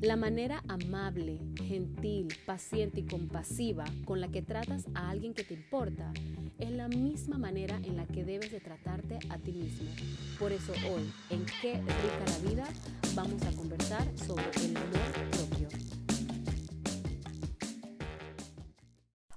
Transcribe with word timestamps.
La 0.00 0.14
manera 0.14 0.62
amable, 0.68 1.40
gentil, 1.56 2.28
paciente 2.46 3.00
y 3.00 3.06
compasiva 3.06 3.84
con 4.04 4.20
la 4.20 4.28
que 4.28 4.42
tratas 4.42 4.84
a 4.94 5.10
alguien 5.10 5.34
que 5.34 5.42
te 5.42 5.54
importa 5.54 6.12
es 6.60 6.70
la 6.70 6.86
misma 6.86 7.36
manera 7.36 7.80
en 7.82 7.96
la 7.96 8.06
que 8.06 8.22
debes 8.22 8.52
de 8.52 8.60
tratarte 8.60 9.18
a 9.28 9.38
ti 9.38 9.50
mismo. 9.50 9.90
Por 10.38 10.52
eso 10.52 10.72
hoy, 10.88 11.12
en 11.30 11.44
Qué 11.60 11.74
rica 11.74 12.24
la 12.26 12.48
vida, 12.48 12.68
vamos 13.16 13.42
a 13.42 13.50
conversar 13.56 14.06
sobre 14.18 14.44
el 14.66 14.76
amor 14.76 15.30
propio. 15.32 15.68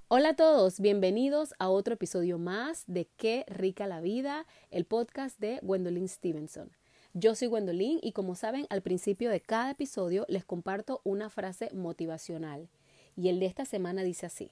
Hola 0.06 0.28
a 0.28 0.36
todos, 0.36 0.78
bienvenidos 0.78 1.54
a 1.58 1.70
otro 1.70 1.94
episodio 1.94 2.38
más 2.38 2.84
de 2.86 3.08
Qué 3.16 3.44
rica 3.48 3.88
la 3.88 4.00
vida, 4.00 4.46
el 4.70 4.84
podcast 4.84 5.40
de 5.40 5.58
Gwendolyn 5.60 6.06
Stevenson. 6.06 6.70
Yo 7.14 7.34
soy 7.34 7.48
Gwendolyn 7.48 7.98
y 8.00 8.12
como 8.12 8.34
saben, 8.34 8.66
al 8.70 8.80
principio 8.80 9.28
de 9.28 9.42
cada 9.42 9.72
episodio 9.72 10.24
les 10.28 10.46
comparto 10.46 11.02
una 11.04 11.28
frase 11.28 11.68
motivacional. 11.74 12.70
Y 13.16 13.28
el 13.28 13.38
de 13.38 13.44
esta 13.44 13.66
semana 13.66 14.02
dice 14.02 14.24
así. 14.24 14.50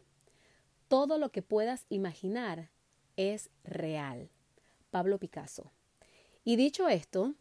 Todo 0.88 1.16
lo 1.16 1.30
que 1.30 1.40
puedas 1.40 1.86
imaginar 1.88 2.68
es 3.16 3.48
real. 3.64 4.28
Pablo 4.90 5.18
Picasso. 5.18 5.70
Y 6.44 6.56
dicho 6.56 6.88
esto, 6.88 7.34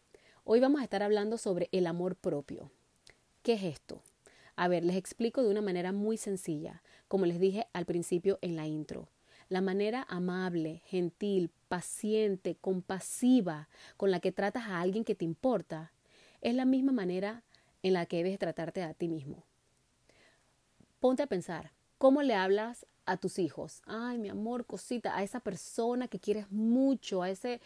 hoy 0.46 0.62
vamos 0.62 0.80
a 0.80 0.86
estar 0.86 1.04
hablando 1.04 1.38
sobre 1.38 1.68
el 1.74 1.88
amor 1.88 2.16
propio. 2.16 2.72
¿Qué 3.44 3.54
es 3.54 3.64
esto? 3.64 4.02
A 4.56 4.70
ver, 4.70 4.86
les 4.86 4.96
explico 4.96 5.44
de 5.44 5.50
una 5.50 5.62
manera 5.62 5.92
muy 5.92 6.16
sencilla, 6.16 6.82
como 7.10 7.26
les 7.26 7.42
dije 7.42 7.68
al 7.74 7.86
principio 7.86 8.40
en 8.42 8.56
la 8.56 8.68
intro 8.68 9.10
la 9.50 9.62
manera 9.62 10.06
amable, 10.10 10.82
gentil, 10.86 11.52
paciente, 11.68 12.56
compasiva 12.60 13.68
con 13.98 14.12
la 14.12 14.20
que 14.20 14.32
tratas 14.32 14.68
a 14.68 14.80
alguien 14.80 15.04
que 15.04 15.16
te 15.16 15.26
importa, 15.26 15.92
es 16.42 16.54
la 16.56 16.66
misma 16.66 16.92
manera 16.92 17.44
en 17.84 17.94
la 17.94 18.06
que 18.06 18.18
debes 18.18 18.40
tratarte 18.40 18.84
a 18.84 18.94
ti 18.94 19.08
mismo. 19.08 19.44
Ponte 21.00 21.24
a 21.24 21.28
pensar, 21.28 21.72
¿cómo 21.98 22.22
le 22.22 22.36
hablas 22.36 22.86
a 23.06 23.18
tus 23.18 23.40
hijos? 23.40 23.82
Ay, 23.86 24.18
mi 24.18 24.30
amor, 24.30 24.66
cosita, 24.66 25.18
a 25.18 25.24
esa 25.24 25.40
persona 25.40 26.08
que 26.08 26.20
quieres 26.20 26.52
mucho, 26.52 27.24
a 27.24 27.30
ese 27.30 27.62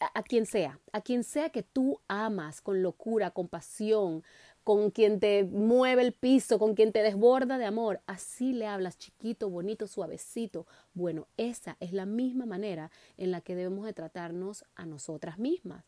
a, 0.00 0.22
quien 0.22 0.44
sea, 0.44 0.78
a 0.92 1.00
quien 1.00 1.24
sea 1.24 1.50
que 1.50 1.62
tú 1.62 2.00
amas 2.08 2.60
con 2.60 2.82
locura, 2.82 3.30
con 3.30 3.48
pasión, 3.48 4.22
con 4.64 4.90
quien 4.90 5.20
te 5.20 5.44
mueve 5.44 6.02
el 6.02 6.12
piso, 6.12 6.58
con 6.58 6.74
quien 6.74 6.90
te 6.90 7.02
desborda 7.02 7.58
de 7.58 7.66
amor. 7.66 8.00
Así 8.06 8.54
le 8.54 8.66
hablas 8.66 8.98
chiquito, 8.98 9.50
bonito, 9.50 9.86
suavecito. 9.86 10.66
Bueno, 10.94 11.28
esa 11.36 11.76
es 11.80 11.92
la 11.92 12.06
misma 12.06 12.46
manera 12.46 12.90
en 13.18 13.30
la 13.30 13.42
que 13.42 13.54
debemos 13.54 13.84
de 13.84 13.92
tratarnos 13.92 14.64
a 14.74 14.86
nosotras 14.86 15.38
mismas. 15.38 15.84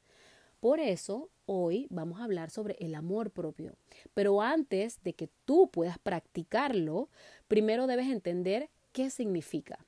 Por 0.61 0.79
eso 0.79 1.31
hoy 1.47 1.87
vamos 1.91 2.21
a 2.21 2.25
hablar 2.25 2.51
sobre 2.51 2.77
el 2.81 2.95
amor 2.95 3.31
propio. 3.31 3.75
Pero 4.15 4.43
antes 4.43 5.03
de 5.03 5.15
que 5.15 5.31
tú 5.47 5.71
puedas 5.71 5.99
practicarlo, 5.99 7.09
primero 7.49 7.87
debes 7.87 8.09
entender 8.09 8.69
qué 8.93 9.09
significa. 9.11 9.79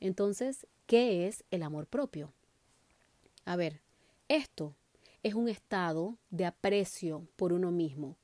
Entonces, 0.00 0.66
¿qué 0.86 1.26
es 1.26 1.44
el 1.50 1.62
amor 1.62 1.86
propio? 1.86 2.32
A 3.44 3.56
ver, 3.56 3.80
esto 4.28 4.74
es 5.22 5.34
un 5.34 5.48
estado 5.48 6.16
de 6.30 6.46
aprecio 6.46 7.26
por 7.36 7.52
uno 7.52 7.70
mismo, 7.70 8.16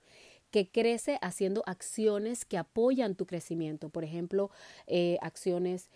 que 0.50 0.70
crece 0.70 1.18
haciendo 1.22 1.62
acciones 1.66 2.44
que 2.44 2.58
apoyan 2.58 3.14
tu 3.14 3.26
crecimiento, 3.26 3.88
por 3.88 4.04
ejemplo, 4.04 4.50
eh, 4.86 5.18
acciones 5.22 5.90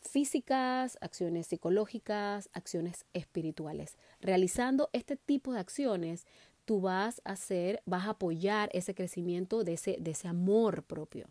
físicas, 0.00 0.96
acciones 1.00 1.46
psicológicas, 1.46 2.48
acciones 2.52 3.04
espirituales. 3.12 3.96
Realizando 4.20 4.90
este 4.92 5.16
tipo 5.16 5.52
de 5.52 5.60
acciones, 5.60 6.26
tú 6.64 6.80
vas 6.80 7.20
a 7.24 7.32
hacer, 7.32 7.82
vas 7.86 8.06
a 8.06 8.10
apoyar 8.10 8.70
ese 8.72 8.94
crecimiento 8.94 9.64
de 9.64 9.74
ese, 9.74 9.96
de 10.00 10.10
ese 10.12 10.28
amor 10.28 10.84
propio. 10.84 11.28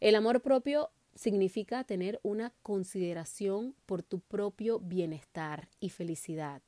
El 0.00 0.14
amor 0.14 0.40
propio 0.40 0.90
significa 1.14 1.84
tener 1.84 2.20
una 2.22 2.52
consideración 2.62 3.74
por 3.86 4.02
tu 4.02 4.20
propio 4.20 4.78
bienestar 4.78 5.68
y 5.80 5.90
felicidad, 5.90 6.62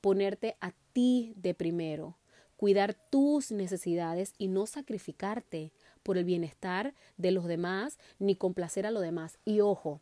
ponerte 0.00 0.56
a 0.60 0.72
ti 0.92 1.32
de 1.36 1.54
primero, 1.54 2.18
cuidar 2.56 2.94
tus 2.94 3.52
necesidades 3.52 4.34
y 4.38 4.48
no 4.48 4.66
sacrificarte 4.66 5.72
por 6.02 6.18
el 6.18 6.24
bienestar 6.24 6.94
de 7.16 7.30
los 7.30 7.46
demás 7.46 7.98
ni 8.18 8.36
complacer 8.36 8.86
a 8.86 8.90
los 8.90 9.02
demás. 9.02 9.38
Y 9.44 9.60
ojo, 9.60 10.00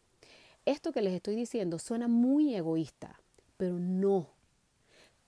esto 0.67 0.93
que 0.93 1.03
les 1.03 1.15
estoy 1.15 1.37
diciendo 1.37 1.79
suena 1.79 2.09
muy 2.09 2.55
egoísta, 2.55 3.21
pero 3.57 3.79
no. 3.79 4.29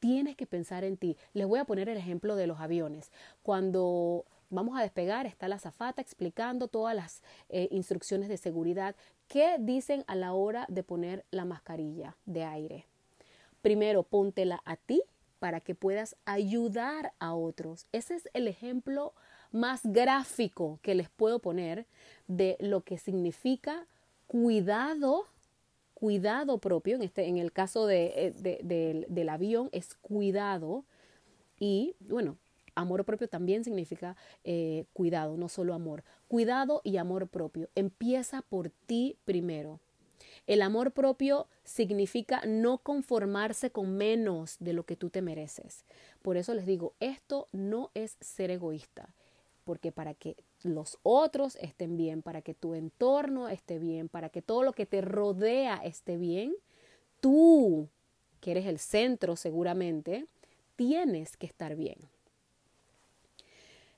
Tienes 0.01 0.37
que 0.37 0.47
pensar 0.47 0.85
en 0.85 0.97
ti. 0.97 1.17
Les 1.33 1.47
voy 1.47 1.59
a 1.59 1.65
poner 1.65 1.89
el 1.89 1.97
ejemplo 1.97 2.37
de 2.37 2.47
los 2.47 2.61
aviones. 2.61 3.11
Cuando 3.43 4.25
vamos 4.51 4.79
a 4.79 4.83
despegar, 4.83 5.27
está 5.27 5.49
la 5.49 5.59
zafata 5.59 6.03
explicando 6.03 6.69
todas 6.69 6.95
las 6.95 7.23
eh, 7.49 7.69
instrucciones 7.71 8.29
de 8.29 8.37
seguridad. 8.37 8.95
¿Qué 9.29 9.57
dicen 9.59 10.05
a 10.07 10.15
la 10.15 10.33
hora 10.35 10.67
de 10.69 10.83
poner 10.83 11.25
la 11.31 11.45
mascarilla 11.45 12.17
de 12.27 12.45
aire? 12.45 12.87
Primero, 13.63 14.03
póntela 14.05 14.61
a 14.65 14.77
ti 14.77 15.03
para 15.39 15.61
que 15.61 15.75
puedas 15.75 16.17
ayudar 16.25 17.13
a 17.19 17.35
otros. 17.35 17.87
Ese 17.93 18.15
es 18.15 18.29
el 18.35 18.49
ejemplo 18.49 19.15
más 19.53 19.81
gráfico 19.85 20.79
que 20.83 20.95
les 20.95 21.09
puedo 21.09 21.39
poner 21.39 21.87
de 22.27 22.57
lo 22.61 22.83
que 22.83 22.99
significa 22.99 23.87
cuidado, 24.27 25.27
cuidado 25.95 26.59
propio, 26.59 26.97
en, 26.97 27.03
este, 27.03 27.27
en 27.27 27.39
el 27.39 27.53
caso 27.53 27.87
de, 27.87 28.35
eh, 28.43 29.05
del 29.09 29.29
avión 29.29 29.69
es 29.73 29.95
cuidado 29.95 30.85
y 31.59 31.95
bueno, 32.01 32.37
amor 32.75 33.05
propio 33.05 33.29
también 33.29 33.65
significa 33.65 34.17
eh, 34.45 34.85
cuidado, 34.93 35.37
no 35.37 35.49
solo 35.49 35.75
amor. 35.75 36.05
Cuidado 36.29 36.81
y 36.85 36.99
amor 36.99 37.29
propio. 37.29 37.69
Empieza 37.75 38.43
por 38.43 38.71
ti 38.87 39.17
primero. 39.25 39.81
El 40.47 40.63
amor 40.63 40.93
propio 40.93 41.49
significa 41.65 42.43
no 42.47 42.79
conformarse 42.79 43.71
con 43.71 43.97
menos 43.97 44.57
de 44.61 44.73
lo 44.73 44.85
que 44.85 44.97
tú 44.97 45.11
te 45.11 45.23
mereces. 45.23 45.85
Por 46.23 46.37
eso 46.37 46.55
les 46.55 46.67
digo, 46.67 46.95
esto 47.01 47.49
no 47.53 47.91
es 47.95 48.17
ser 48.21 48.51
egoísta, 48.53 49.15
porque 49.65 49.91
para 49.91 50.15
que 50.15 50.37
los 50.63 50.99
otros 51.03 51.57
estén 51.57 51.97
bien, 51.97 52.23
para 52.23 52.43
que 52.43 52.55
tu 52.55 52.75
entorno 52.75 53.49
esté 53.49 53.79
bien, 53.79 54.09
para 54.09 54.29
que 54.29 54.43
todo 54.43 54.63
lo 54.63 54.73
que 54.73 54.87
te 54.87 55.01
rodea 55.01 55.77
esté 55.79 56.17
bien, 56.17 56.55
tú, 57.21 57.89
que 58.41 58.53
eres 58.53 58.67
el 58.67 58.79
centro 58.79 59.35
seguramente, 59.35 60.27
tienes 60.77 61.37
que 61.37 61.47
estar 61.47 61.75
bien. 61.75 61.99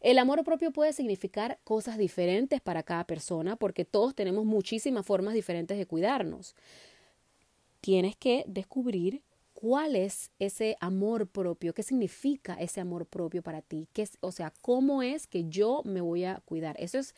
El 0.00 0.18
amor 0.18 0.44
propio 0.44 0.70
puede 0.70 0.92
significar 0.92 1.58
cosas 1.64 1.98
diferentes 1.98 2.60
para 2.60 2.84
cada 2.84 3.04
persona 3.04 3.56
porque 3.56 3.84
todos 3.84 4.14
tenemos 4.14 4.44
muchísimas 4.44 5.04
formas 5.04 5.34
diferentes 5.34 5.76
de 5.76 5.86
cuidarnos. 5.86 6.54
Tienes 7.80 8.16
que 8.16 8.44
descubrir 8.46 9.22
cuál 9.54 9.96
es 9.96 10.30
ese 10.38 10.76
amor 10.80 11.26
propio, 11.26 11.74
qué 11.74 11.82
significa 11.82 12.54
ese 12.54 12.80
amor 12.80 13.06
propio 13.06 13.42
para 13.42 13.60
ti, 13.60 13.88
¿Qué 13.92 14.08
o 14.20 14.30
sea, 14.30 14.52
cómo 14.62 15.02
es 15.02 15.26
que 15.26 15.48
yo 15.48 15.82
me 15.84 16.00
voy 16.00 16.24
a 16.24 16.40
cuidar. 16.44 16.76
Eso 16.78 16.98
es 16.98 17.16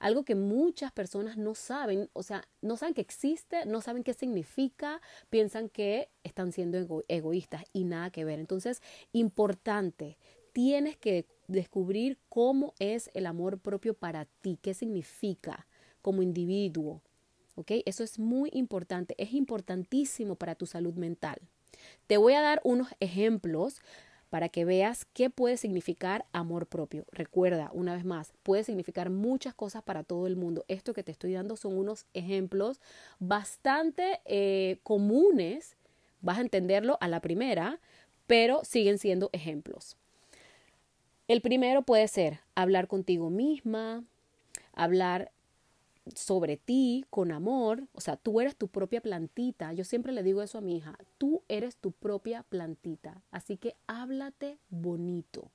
algo 0.00 0.24
que 0.24 0.34
muchas 0.34 0.90
personas 0.90 1.36
no 1.36 1.54
saben, 1.54 2.10
o 2.12 2.24
sea, 2.24 2.46
no 2.60 2.76
saben 2.76 2.94
que 2.94 3.00
existe, 3.00 3.64
no 3.66 3.80
saben 3.80 4.02
qué 4.02 4.14
significa, 4.14 5.00
piensan 5.30 5.68
que 5.68 6.08
están 6.24 6.50
siendo 6.50 7.04
egoístas 7.08 7.64
y 7.72 7.84
nada 7.84 8.10
que 8.10 8.24
ver. 8.24 8.40
Entonces, 8.40 8.82
importante, 9.12 10.18
tienes 10.56 10.96
que 10.96 11.26
descubrir 11.48 12.16
cómo 12.30 12.72
es 12.78 13.10
el 13.12 13.26
amor 13.26 13.58
propio 13.58 13.92
para 13.92 14.24
ti, 14.40 14.58
qué 14.62 14.72
significa 14.72 15.66
como 16.00 16.22
individuo. 16.22 17.02
¿Ok? 17.56 17.72
Eso 17.84 18.02
es 18.02 18.18
muy 18.18 18.48
importante, 18.54 19.14
es 19.18 19.34
importantísimo 19.34 20.34
para 20.36 20.54
tu 20.54 20.64
salud 20.64 20.94
mental. 20.94 21.42
Te 22.06 22.16
voy 22.16 22.32
a 22.32 22.40
dar 22.40 22.62
unos 22.64 22.88
ejemplos 23.00 23.82
para 24.30 24.48
que 24.48 24.64
veas 24.64 25.04
qué 25.12 25.28
puede 25.28 25.58
significar 25.58 26.24
amor 26.32 26.66
propio. 26.66 27.04
Recuerda, 27.12 27.70
una 27.74 27.94
vez 27.94 28.06
más, 28.06 28.32
puede 28.42 28.64
significar 28.64 29.10
muchas 29.10 29.52
cosas 29.52 29.82
para 29.82 30.04
todo 30.04 30.26
el 30.26 30.36
mundo. 30.36 30.64
Esto 30.68 30.94
que 30.94 31.02
te 31.02 31.12
estoy 31.12 31.34
dando 31.34 31.58
son 31.58 31.76
unos 31.76 32.06
ejemplos 32.14 32.80
bastante 33.18 34.20
eh, 34.24 34.78
comunes, 34.84 35.76
vas 36.22 36.38
a 36.38 36.40
entenderlo 36.40 36.96
a 37.02 37.08
la 37.08 37.20
primera, 37.20 37.78
pero 38.26 38.64
siguen 38.64 38.96
siendo 38.96 39.28
ejemplos. 39.34 39.98
El 41.28 41.40
primero 41.40 41.82
puede 41.82 42.06
ser 42.06 42.40
hablar 42.54 42.86
contigo 42.86 43.30
misma, 43.30 44.04
hablar 44.72 45.32
sobre 46.14 46.56
ti 46.56 47.04
con 47.10 47.32
amor, 47.32 47.88
o 47.92 48.00
sea, 48.00 48.16
tú 48.16 48.40
eres 48.40 48.54
tu 48.54 48.68
propia 48.68 49.00
plantita. 49.00 49.72
Yo 49.72 49.82
siempre 49.82 50.12
le 50.12 50.22
digo 50.22 50.40
eso 50.42 50.58
a 50.58 50.60
mi 50.60 50.76
hija, 50.76 50.96
tú 51.18 51.42
eres 51.48 51.76
tu 51.76 51.90
propia 51.90 52.44
plantita, 52.44 53.22
así 53.32 53.56
que 53.56 53.74
háblate 53.88 54.58
bonito. 54.68 55.50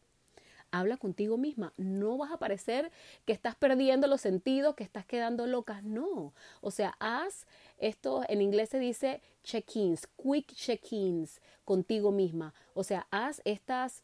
Habla 0.74 0.96
contigo 0.96 1.38
misma. 1.38 1.74
No 1.76 2.18
vas 2.18 2.32
a 2.32 2.40
parecer 2.40 2.92
que 3.26 3.34
estás 3.34 3.56
perdiendo 3.56 4.08
los 4.08 4.22
sentidos, 4.22 4.76
que 4.76 4.86
estás 4.86 5.06
quedando 5.06 5.46
locas. 5.46 5.84
No. 5.84 6.34
O 6.62 6.72
sea, 6.72 6.96
haz 7.00 7.46
esto, 7.78 8.24
en 8.30 8.42
inglés 8.42 8.70
se 8.70 8.80
dice 8.80 9.22
check-ins, 9.44 10.08
quick 10.16 10.54
check-ins 10.54 11.42
contigo 11.66 12.14
misma. 12.14 12.54
O 12.74 12.86
sea, 12.86 13.06
haz 13.12 13.42
estas 13.44 14.02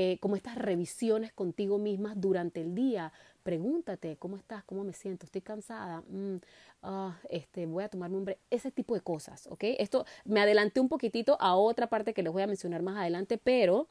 eh, 0.00 0.16
como 0.20 0.36
estas 0.36 0.54
revisiones 0.54 1.32
contigo 1.32 1.76
mismas 1.76 2.20
durante 2.20 2.60
el 2.60 2.72
día. 2.72 3.12
Pregúntate, 3.42 4.16
¿cómo 4.16 4.36
estás? 4.36 4.62
¿Cómo 4.62 4.84
me 4.84 4.92
siento? 4.92 5.26
¿Estoy 5.26 5.40
cansada? 5.40 6.04
Mm, 6.08 6.36
ah, 6.84 7.18
este, 7.30 7.66
voy 7.66 7.82
a 7.82 7.88
tomarme 7.88 8.16
un 8.16 8.24
break. 8.24 8.38
Ese 8.48 8.70
tipo 8.70 8.94
de 8.94 9.00
cosas, 9.00 9.48
¿ok? 9.48 9.64
Esto 9.80 10.06
me 10.24 10.40
adelanté 10.40 10.78
un 10.78 10.88
poquitito 10.88 11.36
a 11.40 11.56
otra 11.56 11.88
parte 11.88 12.14
que 12.14 12.22
les 12.22 12.32
voy 12.32 12.42
a 12.42 12.46
mencionar 12.46 12.80
más 12.80 12.96
adelante, 12.96 13.38
pero 13.38 13.88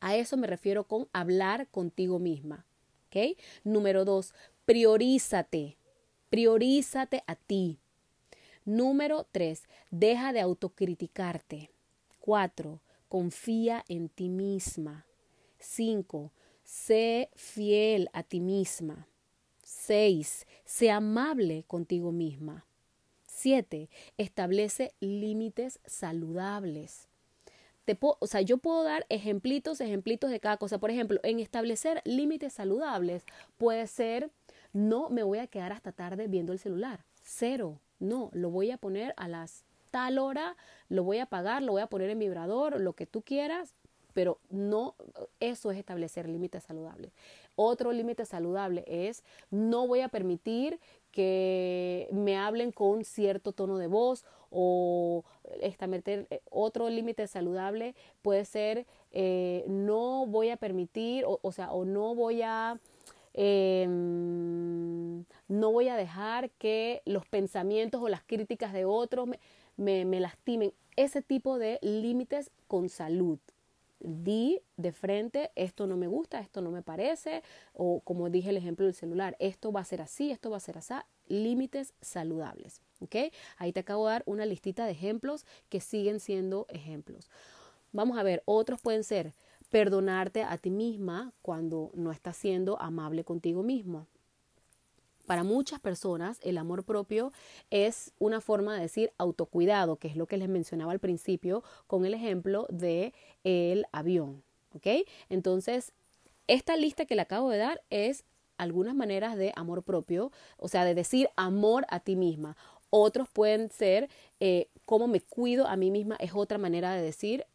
a 0.00 0.16
eso 0.16 0.38
me 0.38 0.46
refiero 0.46 0.84
con 0.84 1.06
hablar 1.12 1.68
contigo 1.68 2.18
misma, 2.18 2.64
¿ok? 3.08 3.36
Número 3.64 4.06
dos, 4.06 4.32
priorízate. 4.64 5.76
Priorízate 6.30 7.22
a 7.26 7.34
ti. 7.34 7.78
Número 8.64 9.26
tres, 9.30 9.64
deja 9.90 10.32
de 10.32 10.40
autocriticarte. 10.40 11.70
Cuatro, 12.18 12.80
confía 13.12 13.84
en 13.88 14.08
ti 14.08 14.30
misma. 14.30 15.04
Cinco, 15.58 16.32
sé 16.64 17.28
fiel 17.34 18.08
a 18.14 18.22
ti 18.22 18.40
misma. 18.40 19.06
Seis, 19.62 20.46
sé 20.64 20.90
amable 20.90 21.64
contigo 21.64 22.10
misma. 22.10 22.64
Siete, 23.26 23.90
establece 24.16 24.94
límites 25.00 25.78
saludables. 25.84 27.06
O 28.00 28.26
sea, 28.26 28.40
yo 28.40 28.56
puedo 28.56 28.82
dar 28.82 29.04
ejemplitos, 29.10 29.82
ejemplitos 29.82 30.30
de 30.30 30.40
cada 30.40 30.56
cosa. 30.56 30.78
Por 30.78 30.90
ejemplo, 30.90 31.20
en 31.22 31.38
establecer 31.38 32.00
límites 32.06 32.54
saludables 32.54 33.26
puede 33.58 33.88
ser 33.88 34.30
no 34.72 35.10
me 35.10 35.22
voy 35.22 35.40
a 35.40 35.48
quedar 35.48 35.74
hasta 35.74 35.92
tarde 35.92 36.28
viendo 36.28 36.54
el 36.54 36.58
celular. 36.58 37.04
Cero. 37.22 37.78
No, 37.98 38.30
lo 38.32 38.48
voy 38.48 38.70
a 38.70 38.78
poner 38.78 39.12
a 39.18 39.28
las 39.28 39.66
tal 39.92 40.18
hora, 40.18 40.56
lo 40.92 41.04
voy 41.04 41.18
a 41.18 41.26
pagar, 41.26 41.62
lo 41.62 41.72
voy 41.72 41.82
a 41.82 41.86
poner 41.86 42.10
en 42.10 42.18
vibrador, 42.18 42.78
lo 42.78 42.92
que 42.92 43.06
tú 43.06 43.22
quieras, 43.22 43.74
pero 44.12 44.38
no, 44.50 44.94
eso 45.40 45.70
es 45.70 45.78
establecer 45.78 46.28
límites 46.28 46.64
saludables. 46.64 47.12
Otro 47.56 47.92
límite 47.92 48.26
saludable 48.26 48.84
es 48.86 49.24
no 49.50 49.86
voy 49.86 50.00
a 50.00 50.08
permitir 50.08 50.80
que 51.10 52.08
me 52.12 52.36
hablen 52.36 52.72
con 52.72 53.04
cierto 53.04 53.52
tono 53.52 53.78
de 53.78 53.86
voz 53.86 54.26
o 54.50 55.24
establecer 55.62 56.26
eh, 56.28 56.42
otro 56.50 56.90
límite 56.90 57.26
saludable 57.26 57.94
puede 58.20 58.44
ser 58.44 58.86
eh, 59.12 59.64
no 59.66 60.26
voy 60.26 60.50
a 60.50 60.58
permitir 60.58 61.24
o, 61.26 61.52
sea 61.52 61.72
o 61.72 61.86
no 61.86 62.14
voy 62.14 62.42
a 62.42 62.78
eh, 63.34 63.86
no 63.88 65.72
voy 65.72 65.88
a 65.88 65.96
dejar 65.96 66.50
que 66.50 67.00
los 67.06 67.26
pensamientos 67.26 68.02
o 68.02 68.08
las 68.08 68.22
críticas 68.22 68.74
de 68.74 68.84
otros 68.84 69.26
me, 69.26 69.40
me, 69.76 70.04
lastimen. 70.20 70.72
Ese 70.96 71.22
tipo 71.22 71.58
de 71.58 71.78
límites 71.82 72.50
con 72.68 72.88
salud. 72.88 73.38
Di 74.00 74.60
de 74.76 74.92
frente, 74.92 75.52
esto 75.54 75.86
no 75.86 75.96
me 75.96 76.08
gusta, 76.08 76.40
esto 76.40 76.60
no 76.60 76.72
me 76.72 76.82
parece, 76.82 77.44
o 77.72 78.00
como 78.00 78.30
dije 78.30 78.50
el 78.50 78.56
ejemplo 78.56 78.86
del 78.86 78.96
celular, 78.96 79.36
esto 79.38 79.70
va 79.70 79.80
a 79.80 79.84
ser 79.84 80.02
así, 80.02 80.32
esto 80.32 80.50
va 80.50 80.56
a 80.56 80.60
ser 80.60 80.76
así, 80.78 80.94
límites 81.28 81.94
saludables. 82.00 82.80
¿ok? 83.02 83.32
Ahí 83.58 83.72
te 83.72 83.80
acabo 83.80 84.06
de 84.06 84.12
dar 84.12 84.22
una 84.26 84.46
listita 84.46 84.86
de 84.86 84.92
ejemplos 84.92 85.46
que 85.68 85.80
siguen 85.80 86.20
siendo 86.20 86.66
ejemplos. 86.68 87.30
Vamos 87.92 88.18
a 88.18 88.22
ver, 88.22 88.42
otros 88.44 88.80
pueden 88.80 89.04
ser 89.04 89.34
perdonarte 89.70 90.42
a 90.42 90.58
ti 90.58 90.70
misma 90.70 91.32
cuando 91.42 91.90
no 91.94 92.12
estás 92.12 92.36
siendo 92.36 92.80
amable 92.80 93.24
contigo 93.24 93.62
mismo. 93.62 94.06
Para 95.26 95.44
muchas 95.44 95.80
personas 95.80 96.38
el 96.42 96.58
amor 96.58 96.84
propio 96.84 97.32
es 97.70 98.12
una 98.18 98.40
forma 98.40 98.74
de 98.74 98.82
decir 98.82 99.12
autocuidado, 99.18 99.96
que 99.96 100.08
es 100.08 100.16
lo 100.16 100.26
que 100.26 100.36
les 100.36 100.48
mencionaba 100.48 100.92
al 100.92 100.98
principio 100.98 101.62
con 101.86 102.04
el 102.04 102.14
ejemplo 102.14 102.66
de 102.70 103.14
el 103.44 103.86
avión, 103.92 104.42
¿ok? 104.74 105.06
Entonces, 105.28 105.92
esta 106.48 106.76
lista 106.76 107.04
que 107.06 107.14
le 107.14 107.22
acabo 107.22 107.50
de 107.50 107.58
dar 107.58 107.82
es 107.90 108.24
algunas 108.58 108.94
maneras 108.94 109.36
de 109.36 109.52
amor 109.56 109.82
propio, 109.82 110.32
o 110.56 110.68
sea, 110.68 110.84
de 110.84 110.94
decir 110.94 111.28
amor 111.36 111.86
a 111.88 112.00
ti 112.00 112.16
misma. 112.16 112.56
Otros 112.90 113.28
pueden 113.28 113.70
ser 113.70 114.10
eh, 114.40 114.68
cómo 114.84 115.08
me 115.08 115.20
cuido 115.20 115.66
a 115.66 115.76
mí 115.76 115.90
misma, 115.90 116.16
es 116.16 116.32
otra 116.34 116.58
manera 116.58 116.92
de 116.92 117.02
decir 117.02 117.46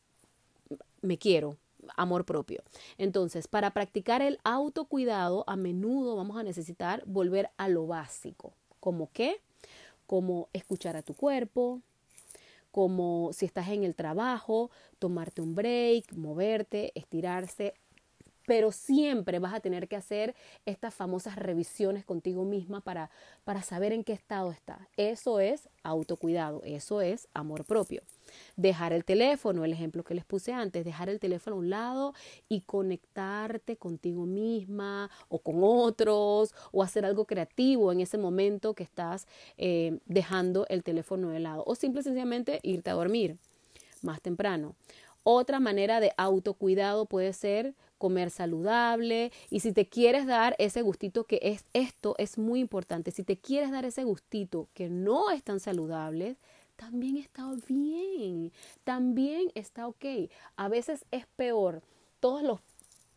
me 1.01 1.17
quiero, 1.17 1.57
amor 1.95 2.25
propio. 2.25 2.63
Entonces, 2.97 3.47
para 3.47 3.71
practicar 3.71 4.21
el 4.21 4.39
autocuidado, 4.43 5.43
a 5.47 5.55
menudo 5.55 6.15
vamos 6.15 6.37
a 6.37 6.43
necesitar 6.43 7.03
volver 7.05 7.49
a 7.57 7.69
lo 7.69 7.87
básico. 7.87 8.53
¿Como 8.79 9.09
qué? 9.11 9.41
Como 10.05 10.49
escuchar 10.53 10.95
a 10.95 11.01
tu 11.01 11.13
cuerpo, 11.13 11.81
como 12.71 13.31
si 13.33 13.45
estás 13.45 13.69
en 13.69 13.83
el 13.83 13.95
trabajo, 13.95 14.69
tomarte 14.99 15.41
un 15.41 15.55
break, 15.55 16.13
moverte, 16.13 16.91
estirarse, 16.95 17.73
pero 18.47 18.71
siempre 18.71 19.39
vas 19.39 19.53
a 19.53 19.59
tener 19.59 19.89
que 19.89 19.97
hacer 19.97 20.33
estas 20.65 20.93
famosas 20.93 21.35
revisiones 21.35 22.05
contigo 22.05 22.45
misma 22.45 22.79
para, 22.79 23.11
para 23.43 23.61
saber 23.61 23.91
en 23.91 24.05
qué 24.05 24.13
estado 24.13 24.51
estás. 24.51 24.79
Eso 24.95 25.41
es 25.41 25.67
autocuidado, 25.83 26.61
eso 26.63 27.01
es 27.01 27.27
amor 27.33 27.65
propio. 27.65 28.01
Dejar 28.55 28.93
el 28.93 29.03
teléfono, 29.03 29.65
el 29.65 29.73
ejemplo 29.73 30.05
que 30.05 30.15
les 30.15 30.23
puse 30.23 30.53
antes, 30.53 30.85
dejar 30.85 31.09
el 31.09 31.19
teléfono 31.19 31.57
a 31.57 31.59
un 31.59 31.69
lado 31.69 32.13
y 32.47 32.61
conectarte 32.61 33.75
contigo 33.75 34.25
misma 34.25 35.11
o 35.27 35.39
con 35.39 35.57
otros 35.61 36.55
o 36.71 36.83
hacer 36.83 37.03
algo 37.03 37.25
creativo 37.25 37.91
en 37.91 37.99
ese 37.99 38.17
momento 38.17 38.75
que 38.75 38.83
estás 38.83 39.27
eh, 39.57 39.99
dejando 40.05 40.65
el 40.69 40.83
teléfono 40.83 41.31
de 41.31 41.41
lado 41.41 41.65
o 41.67 41.75
simple 41.75 41.99
y 41.99 42.03
sencillamente 42.05 42.61
irte 42.63 42.89
a 42.91 42.93
dormir 42.93 43.37
más 44.03 44.21
temprano. 44.21 44.75
Otra 45.29 45.59
manera 45.59 45.99
de 45.99 46.13
autocuidado 46.15 47.05
puede 47.05 47.33
ser 47.33 47.75
comer 47.97 48.29
saludable. 48.29 49.33
Y 49.49 49.59
si 49.59 49.73
te 49.73 49.85
quieres 49.85 50.25
dar 50.25 50.55
ese 50.57 50.81
gustito 50.83 51.25
que 51.25 51.41
es 51.43 51.65
esto 51.73 52.15
es 52.17 52.37
muy 52.37 52.61
importante, 52.61 53.11
si 53.11 53.23
te 53.23 53.35
quieres 53.35 53.69
dar 53.69 53.83
ese 53.83 54.05
gustito 54.05 54.69
que 54.73 54.87
no 54.87 55.29
es 55.29 55.43
tan 55.43 55.59
saludable, 55.59 56.37
también 56.77 57.17
está 57.17 57.53
bien, 57.67 58.53
también 58.85 59.51
está 59.53 59.87
ok. 59.87 60.05
A 60.55 60.69
veces 60.69 61.03
es 61.11 61.25
peor 61.35 61.81
todos 62.21 62.41
los 62.41 62.61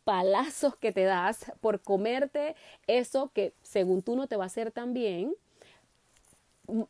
palazos 0.03 0.75
que 0.75 0.91
te 0.91 1.05
das 1.05 1.53
por 1.61 1.81
comerte 1.81 2.57
eso 2.89 3.31
que 3.33 3.55
según 3.63 4.03
tú 4.03 4.17
no 4.17 4.27
te 4.27 4.35
va 4.35 4.43
a 4.43 4.47
hacer 4.47 4.73
tan 4.73 4.95
bien 4.95 5.33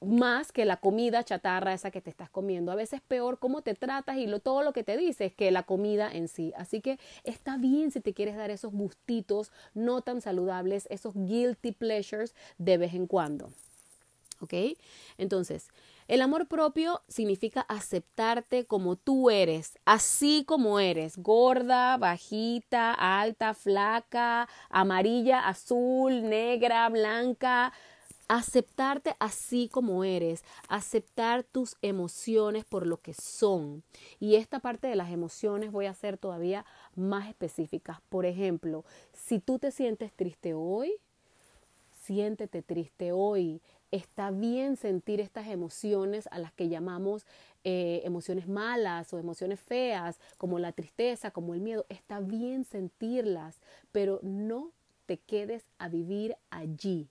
más 0.01 0.53
que 0.53 0.65
la 0.65 0.79
comida 0.79 1.25
chatarra 1.25 1.73
esa 1.73 1.91
que 1.91 2.01
te 2.01 2.11
estás 2.11 2.31
comiendo. 2.31 2.73
A 2.73 2.77
veces 2.77 3.01
peor 3.01 3.39
cómo 3.39 3.63
te 3.63 3.75
tratas 3.75 4.17
y 4.17 4.27
lo, 4.27 4.41
todo 4.41 4.63
lo 4.63 4.73
que 4.73 4.85
te 4.85 4.97
dices 4.97 5.33
que 5.33 5.51
la 5.51 5.65
comida 5.65 6.11
en 6.13 6.29
sí. 6.29 6.53
Así 6.57 6.81
que 6.81 6.99
está 7.25 7.57
bien 7.57 7.91
si 7.91 8.01
te 8.01 8.15
quieres 8.15 8.37
dar 8.37 8.51
esos 8.51 8.73
gustitos 8.73 9.53
no 9.75 10.03
tan 10.03 10.21
saludables, 10.21 10.87
esos 10.91 11.15
guilty 11.15 11.73
pleasures 11.73 12.35
de 12.59 12.79
vez 12.79 12.95
en 12.95 13.07
cuando. 13.07 13.51
¿Ok? 14.41 14.55
Entonces, 15.19 15.69
el 16.11 16.23
amor 16.23 16.49
propio 16.49 17.03
significa 17.07 17.61
aceptarte 17.69 18.65
como 18.65 18.97
tú 18.97 19.31
eres, 19.31 19.79
así 19.85 20.45
como 20.45 20.81
eres, 20.81 21.19
gorda, 21.19 21.97
bajita, 21.99 22.95
alta, 22.95 23.55
flaca, 23.55 24.49
amarilla, 24.71 25.47
azul, 25.47 26.29
negra, 26.29 26.89
blanca, 26.89 27.73
aceptarte 28.31 29.17
así 29.19 29.69
como 29.69 30.05
eres, 30.05 30.45
aceptar 30.69 31.43
tus 31.43 31.77
emociones 31.83 32.65
por 32.65 32.87
lo 32.87 32.99
que 32.99 33.13
son. 33.13 33.83
Y 34.21 34.37
esta 34.37 34.61
parte 34.61 34.87
de 34.87 34.95
las 34.95 35.11
emociones 35.11 35.73
voy 35.73 35.87
a 35.87 35.95
ser 35.95 36.17
todavía 36.17 36.65
más 36.95 37.29
específicas. 37.29 38.01
Por 38.09 38.27
ejemplo, 38.27 38.85
si 39.13 39.41
tú 39.41 39.59
te 39.59 39.73
sientes 39.73 40.13
triste 40.13 40.55
hoy, 40.55 40.93
siéntete 42.05 42.63
triste 42.63 43.11
hoy. 43.11 43.61
Está 43.91 44.31
bien 44.31 44.77
sentir 44.77 45.21
estas 45.21 45.49
emociones 45.49 46.29
a 46.31 46.39
las 46.39 46.53
que 46.53 46.69
llamamos 46.69 47.27
eh, 47.65 48.01
emociones 48.05 48.47
malas 48.47 49.13
o 49.13 49.19
emociones 49.19 49.59
feas, 49.59 50.21
como 50.39 50.61
la 50.61 50.71
tristeza, 50.71 51.33
como 51.33 51.53
el 51.53 51.61
miedo. 51.61 51.85
Está 51.89 52.21
bien 52.21 52.65
sentirlas, 52.65 53.61
pero 53.91 54.21
no 54.23 54.71
te 55.07 55.19
quedes 55.19 55.65
a 55.79 55.89
vivir 55.89 56.37
allí. 56.51 57.09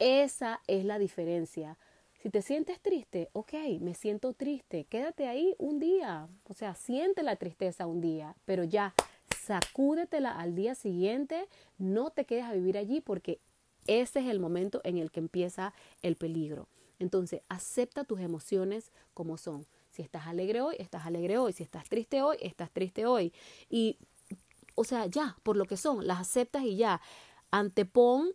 Esa 0.00 0.62
es 0.66 0.86
la 0.86 0.98
diferencia. 0.98 1.76
Si 2.22 2.30
te 2.30 2.40
sientes 2.40 2.80
triste, 2.80 3.28
ok, 3.34 3.52
me 3.80 3.94
siento 3.94 4.32
triste, 4.32 4.84
quédate 4.84 5.28
ahí 5.28 5.54
un 5.58 5.78
día, 5.78 6.26
o 6.48 6.54
sea, 6.54 6.74
siente 6.74 7.22
la 7.22 7.36
tristeza 7.36 7.86
un 7.86 8.00
día, 8.00 8.34
pero 8.46 8.64
ya, 8.64 8.94
sacúdetela 9.44 10.38
al 10.38 10.54
día 10.54 10.74
siguiente, 10.74 11.48
no 11.76 12.10
te 12.10 12.24
quedes 12.24 12.44
a 12.44 12.54
vivir 12.54 12.78
allí 12.78 13.02
porque 13.02 13.40
ese 13.86 14.20
es 14.20 14.26
el 14.26 14.40
momento 14.40 14.80
en 14.84 14.96
el 14.96 15.10
que 15.10 15.20
empieza 15.20 15.74
el 16.02 16.16
peligro. 16.16 16.66
Entonces, 16.98 17.42
acepta 17.50 18.04
tus 18.04 18.20
emociones 18.20 18.92
como 19.12 19.36
son. 19.36 19.66
Si 19.90 20.00
estás 20.00 20.26
alegre 20.26 20.62
hoy, 20.62 20.76
estás 20.78 21.04
alegre 21.04 21.36
hoy. 21.36 21.52
Si 21.52 21.62
estás 21.62 21.88
triste 21.88 22.22
hoy, 22.22 22.38
estás 22.40 22.70
triste 22.70 23.04
hoy. 23.04 23.32
Y, 23.68 23.98
o 24.74 24.84
sea, 24.84 25.06
ya, 25.06 25.36
por 25.42 25.56
lo 25.56 25.66
que 25.66 25.76
son, 25.76 26.06
las 26.06 26.20
aceptas 26.20 26.62
y 26.62 26.76
ya. 26.76 27.00
Antepon 27.50 28.32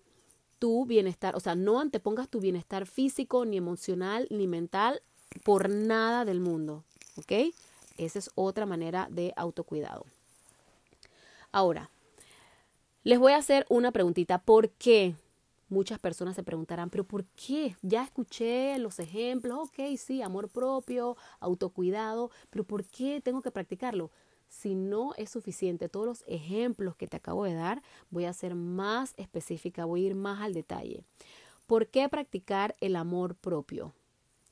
tu 0.60 0.86
bienestar, 0.86 1.36
o 1.36 1.40
sea, 1.40 1.56
no 1.56 1.80
antepongas 1.80 2.30
tu 2.30 2.40
bienestar 2.40 2.86
físico, 2.86 3.46
ni 3.46 3.58
emocional, 3.58 4.28
ni 4.30 4.48
mental 4.48 5.02
por 5.44 5.70
nada 5.70 6.26
del 6.26 6.40
mundo, 6.40 6.84
¿ok? 7.18 7.54
Esa 7.98 8.20
es 8.20 8.30
otra 8.36 8.66
manera 8.66 9.08
de 9.10 9.34
autocuidado. 9.36 10.06
Ahora, 11.52 11.90
les 13.04 13.20
voy 13.20 13.34
a 13.34 13.38
hacer 13.38 13.66
una 13.70 13.92
preguntita. 13.92 14.40
¿Por 14.40 14.70
qué? 14.72 15.16
Muchas 15.70 16.00
personas 16.00 16.36
se 16.36 16.44
preguntarán, 16.44 16.90
pero 16.90 17.04
¿por 17.04 17.26
qué? 17.26 17.76
Ya 17.82 18.04
escuché 18.04 18.78
los 18.78 19.00
ejemplos, 19.00 19.70
ok, 19.70 19.98
sí, 19.98 20.22
amor 20.22 20.50
propio, 20.50 21.18
autocuidado, 21.40 22.30
pero 22.50 22.64
¿por 22.64 22.84
qué 22.84 23.22
tengo 23.22 23.42
que 23.42 23.52
practicarlo? 23.52 24.12
Si 24.48 24.75
no 24.75 25.14
es 25.18 25.30
suficiente 25.30 25.90
todos 25.90 26.06
los 26.06 26.24
ejemplos 26.28 26.96
que 26.96 27.08
te 27.08 27.18
acabo 27.18 27.44
de 27.44 27.54
dar, 27.54 27.84
voy 28.10 28.25
a 28.25 28.34
ser 28.34 28.56
más 28.56 29.14
específica, 29.18 29.86
voy 29.86 30.04
a 30.04 30.08
ir 30.08 30.16
más 30.16 30.42
al 30.42 30.54
detalle. 30.54 31.04
¿Por 31.68 31.88
qué 31.88 32.08
practicar 32.10 32.75
el 32.80 32.96
amor 32.96 33.36
propio? 33.36 33.94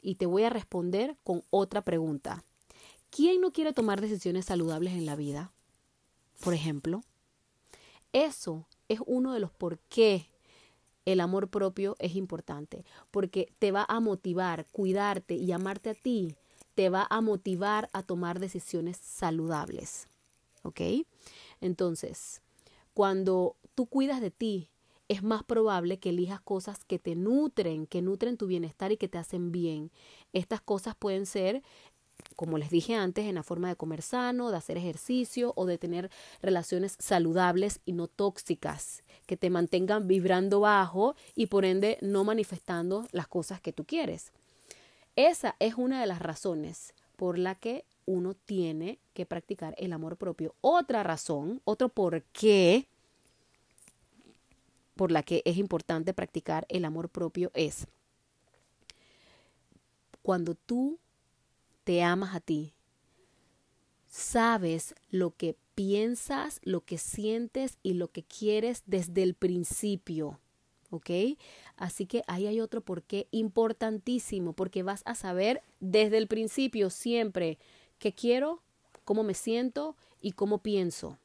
Y 0.01 0.15
te 0.15 0.25
voy 0.25 0.43
a 0.43 0.49
responder 0.49 1.15
con 1.23 1.43
otra 1.49 1.81
pregunta. 1.81 2.43
¿Quién 3.09 3.41
no 3.41 3.51
quiere 3.51 3.73
tomar 3.73 4.01
decisiones 4.01 4.45
saludables 4.45 4.93
en 4.93 5.05
la 5.05 5.15
vida? 5.15 5.51
Por 6.43 6.53
ejemplo, 6.53 7.03
eso 8.11 8.67
es 8.89 8.99
uno 9.05 9.33
de 9.33 9.39
los 9.39 9.51
por 9.51 9.79
qué 9.89 10.27
el 11.05 11.19
amor 11.19 11.49
propio 11.49 11.95
es 11.99 12.15
importante, 12.15 12.85
porque 13.11 13.53
te 13.59 13.71
va 13.71 13.85
a 13.87 13.99
motivar, 13.99 14.65
cuidarte 14.71 15.35
y 15.35 15.51
amarte 15.51 15.91
a 15.91 15.93
ti, 15.93 16.35
te 16.75 16.89
va 16.89 17.07
a 17.09 17.21
motivar 17.21 17.89
a 17.93 18.03
tomar 18.03 18.39
decisiones 18.39 18.97
saludables. 18.97 20.07
¿Ok? 20.63 20.81
Entonces, 21.61 22.41
cuando 22.93 23.55
tú 23.75 23.85
cuidas 23.85 24.21
de 24.21 24.31
ti, 24.31 24.69
es 25.09 25.23
más 25.23 25.43
probable 25.43 25.99
que 25.99 26.09
elijas 26.09 26.41
cosas 26.41 26.85
que 26.85 26.99
te 26.99 27.15
nutren, 27.15 27.85
que 27.85 28.01
nutren 28.01 28.37
tu 28.37 28.47
bienestar 28.47 28.91
y 28.91 28.97
que 28.97 29.09
te 29.09 29.17
hacen 29.17 29.51
bien. 29.51 29.91
Estas 30.31 30.61
cosas 30.61 30.95
pueden 30.95 31.25
ser 31.25 31.61
como 32.35 32.57
les 32.57 32.69
dije 32.69 32.95
antes, 32.95 33.25
en 33.25 33.35
la 33.35 33.43
forma 33.43 33.69
de 33.69 33.75
comer 33.75 34.01
sano, 34.01 34.49
de 34.49 34.57
hacer 34.57 34.77
ejercicio 34.77 35.53
o 35.55 35.65
de 35.65 35.77
tener 35.77 36.09
relaciones 36.41 36.95
saludables 36.99 37.79
y 37.85 37.93
no 37.93 38.07
tóxicas, 38.07 39.03
que 39.25 39.37
te 39.37 39.49
mantengan 39.49 40.07
vibrando 40.07 40.61
bajo 40.61 41.15
y 41.35 41.47
por 41.47 41.65
ende 41.65 41.97
no 42.01 42.23
manifestando 42.23 43.05
las 43.11 43.27
cosas 43.27 43.61
que 43.61 43.73
tú 43.73 43.85
quieres. 43.85 44.31
Esa 45.15 45.55
es 45.59 45.75
una 45.75 46.01
de 46.01 46.07
las 46.07 46.19
razones 46.19 46.93
por 47.15 47.37
la 47.37 47.55
que 47.55 47.85
uno 48.05 48.33
tiene 48.33 48.99
que 49.13 49.25
practicar 49.25 49.75
el 49.77 49.93
amor 49.93 50.17
propio. 50.17 50.55
Otra 50.61 51.03
razón, 51.03 51.61
otro 51.65 51.89
por 51.89 52.23
qué 52.23 52.87
por 54.95 55.11
la 55.11 55.23
que 55.23 55.41
es 55.45 55.57
importante 55.57 56.13
practicar 56.13 56.65
el 56.69 56.85
amor 56.85 57.09
propio 57.09 57.51
es 57.53 57.87
cuando 60.21 60.55
tú 60.55 60.99
te 61.83 62.01
amas 62.01 62.33
a 62.33 62.39
ti, 62.39 62.73
sabes 64.07 64.95
lo 65.09 65.31
que 65.31 65.57
piensas, 65.75 66.59
lo 66.63 66.81
que 66.81 66.97
sientes 66.97 67.77
y 67.83 67.93
lo 67.93 68.09
que 68.09 68.23
quieres 68.23 68.83
desde 68.85 69.21
el 69.23 69.33
principio. 69.33 70.39
¿Ok? 70.93 71.09
Así 71.75 72.05
que 72.05 72.21
ahí 72.27 72.45
hay 72.45 72.61
otro 72.61 72.81
porqué 72.81 73.27
importantísimo, 73.31 74.53
porque 74.53 74.83
vas 74.83 75.01
a 75.05 75.15
saber 75.15 75.63
desde 75.79 76.19
el 76.19 76.27
principio 76.27 76.91
siempre 76.91 77.57
qué 77.97 78.13
quiero, 78.13 78.61
cómo 79.03 79.23
me 79.23 79.33
siento 79.33 79.97
y 80.21 80.33
cómo 80.33 80.59
pienso. 80.59 81.17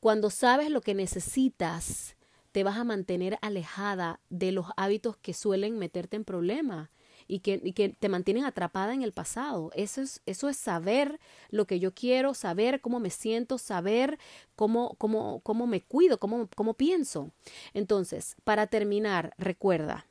Cuando 0.00 0.30
sabes 0.30 0.68
lo 0.68 0.80
que 0.80 0.94
necesitas, 0.94 2.16
te 2.50 2.64
vas 2.64 2.76
a 2.76 2.82
mantener 2.82 3.38
alejada 3.40 4.18
de 4.30 4.50
los 4.50 4.66
hábitos 4.76 5.16
que 5.16 5.32
suelen 5.32 5.78
meterte 5.78 6.16
en 6.16 6.24
problemas 6.24 6.90
y 7.30 7.40
que, 7.40 7.96
te 7.98 8.08
mantienen 8.08 8.44
atrapada 8.44 8.92
en 8.92 9.02
el 9.02 9.12
pasado. 9.12 9.70
Eso 9.74 10.02
es, 10.02 10.20
eso 10.26 10.48
es 10.48 10.56
saber 10.56 11.20
lo 11.50 11.66
que 11.66 11.78
yo 11.78 11.94
quiero, 11.94 12.34
saber 12.34 12.80
cómo 12.80 12.98
me 12.98 13.10
siento, 13.10 13.56
saber 13.58 14.18
cómo, 14.56 14.96
cómo, 14.98 15.40
cómo 15.40 15.66
me 15.66 15.80
cuido, 15.80 16.18
cómo, 16.18 16.48
cómo 16.56 16.74
pienso. 16.74 17.30
Entonces, 17.72 18.36
para 18.44 18.66
terminar, 18.66 19.34
recuerda, 19.38 20.06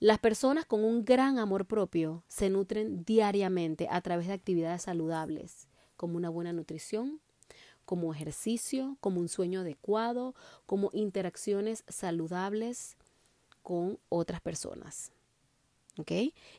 las 0.00 0.18
personas 0.18 0.66
con 0.66 0.84
un 0.84 1.04
gran 1.04 1.38
amor 1.38 1.64
propio 1.64 2.22
se 2.28 2.50
nutren 2.50 3.04
diariamente 3.04 3.88
a 3.90 4.00
través 4.00 4.26
de 4.26 4.34
actividades 4.34 4.82
saludables, 4.82 5.68
como 5.96 6.16
una 6.16 6.28
buena 6.28 6.52
nutrición, 6.52 7.20
como 7.86 8.12
ejercicio, 8.12 8.98
como 9.00 9.20
un 9.20 9.28
sueño 9.28 9.60
adecuado, 9.60 10.34
como 10.66 10.90
interacciones 10.92 11.84
saludables 11.88 12.96
con 13.62 13.98
otras 14.10 14.40
personas. 14.40 15.12
¿Ok? 15.98 16.12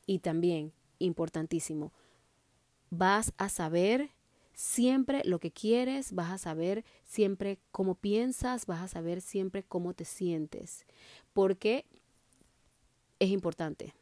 Y 0.06 0.20
también, 0.20 0.74
importantísimo, 1.00 1.92
vas 2.90 3.34
a 3.38 3.50
saber 3.50 4.10
siempre 4.54 5.22
lo 5.24 5.40
que 5.40 5.52
quieres, 5.52 6.14
vas 6.14 6.32
a 6.32 6.38
saber 6.38 6.84
siempre 7.04 7.60
cómo 7.72 7.96
piensas, 7.96 8.66
vas 8.66 8.82
a 8.82 8.88
saber 8.88 9.22
siempre 9.22 9.64
cómo 9.64 9.94
te 9.94 10.06
sientes, 10.06 10.86
porque 11.34 11.86
es 13.20 13.30
importante 13.30 13.94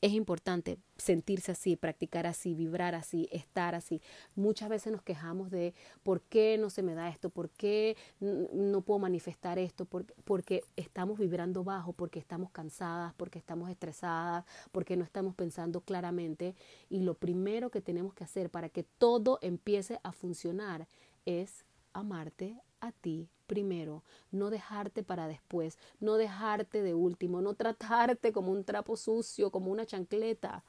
es 0.00 0.12
importante 0.12 0.78
sentirse 0.96 1.52
así, 1.52 1.76
practicar 1.76 2.26
así, 2.26 2.54
vibrar 2.54 2.94
así, 2.94 3.28
estar 3.32 3.74
así. 3.74 4.00
Muchas 4.34 4.68
veces 4.68 4.92
nos 4.92 5.02
quejamos 5.02 5.50
de 5.50 5.74
por 6.02 6.22
qué 6.22 6.58
no 6.58 6.70
se 6.70 6.82
me 6.82 6.94
da 6.94 7.08
esto, 7.08 7.30
por 7.30 7.50
qué 7.50 7.96
no 8.20 8.82
puedo 8.82 8.98
manifestar 8.98 9.58
esto, 9.58 9.86
porque, 9.86 10.62
estamos 10.76 11.18
vibrando 11.18 11.64
bajo, 11.64 11.92
porque 11.92 12.18
estamos 12.18 12.50
cansadas, 12.50 13.14
porque 13.14 13.38
estamos 13.38 13.70
estresadas, 13.70 14.44
porque 14.72 14.96
no 14.96 15.04
estamos 15.04 15.34
pensando 15.34 15.80
claramente. 15.80 16.54
Y 16.88 17.00
lo 17.00 17.14
primero 17.14 17.70
que 17.70 17.80
tenemos 17.80 18.14
que 18.14 18.24
hacer 18.24 18.50
para 18.50 18.68
que 18.68 18.82
todo 18.82 19.38
empiece 19.42 19.98
a 20.02 20.12
funcionar 20.12 20.88
es 21.24 21.65
amarte 21.98 22.60
a 22.80 22.92
ti 22.92 23.28
primero, 23.46 24.02
no 24.30 24.50
dejarte 24.50 25.02
para 25.02 25.28
después, 25.28 25.78
no 26.00 26.16
dejarte 26.16 26.82
de 26.82 26.94
último, 26.94 27.40
no 27.40 27.54
tratarte 27.54 28.32
como 28.32 28.52
un 28.52 28.64
trapo 28.64 28.96
sucio, 28.96 29.50
como 29.50 29.70
una 29.70 29.86
chancleta. 29.86 30.64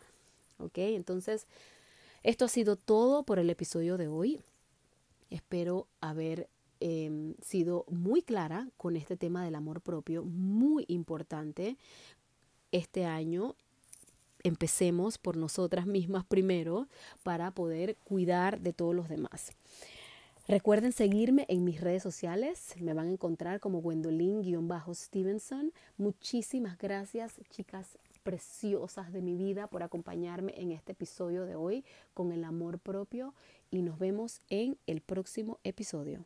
¿Ok? 0.60 0.78
Entonces, 0.78 1.48
esto 2.24 2.46
ha 2.46 2.50
sido 2.50 2.76
todo 2.76 3.24
por 3.24 3.40
el 3.40 3.50
episodio 3.50 3.98
de 3.98 4.08
hoy. 4.08 4.42
Espero 5.30 5.88
haber 6.02 6.50
em, 6.80 7.36
sido 7.42 7.86
muy 7.90 8.22
clara 8.22 8.70
con 8.78 8.96
este 8.96 9.18
tema 9.18 9.44
del 9.44 9.56
amor 9.56 9.82
propio, 9.82 10.24
muy 10.24 10.86
importante 10.88 11.78
este 12.72 13.06
año. 13.06 13.56
Empecemos 14.44 15.18
por 15.18 15.36
nosotras 15.36 15.86
mismas 15.86 16.26
primero 16.26 16.88
para 17.24 17.52
poder 17.52 17.98
cuidar 17.98 18.62
de 18.62 18.74
todos 18.74 18.96
los 18.96 19.10
demás. 19.10 19.52
Recuerden 20.48 20.94
seguirme 20.94 21.46
en 21.50 21.66
mis 21.66 21.82
redes 21.82 22.02
sociales. 22.02 22.74
Me 22.80 22.94
van 22.94 23.08
a 23.08 23.12
encontrar 23.12 23.60
como 23.60 23.82
Gwendolyn-Stevenson. 23.82 25.74
Muchísimas 25.98 26.78
gracias, 26.78 27.42
chicas 27.50 27.98
preciosas 28.24 29.12
de 29.12 29.22
mi 29.22 29.36
vida, 29.36 29.68
por 29.68 29.84
acompañarme 29.84 30.54
en 30.56 30.72
este 30.72 30.94
episodio 30.94 31.46
de 31.46 31.56
hoy 31.56 31.84
con 32.14 32.32
el 32.32 32.46
amor 32.46 32.80
propio 32.80 33.34
y 33.72 33.82
nos 33.82 34.00
vemos 34.00 34.42
en 34.50 34.78
el 34.88 35.02
próximo 35.02 35.60
episodio. 35.66 36.26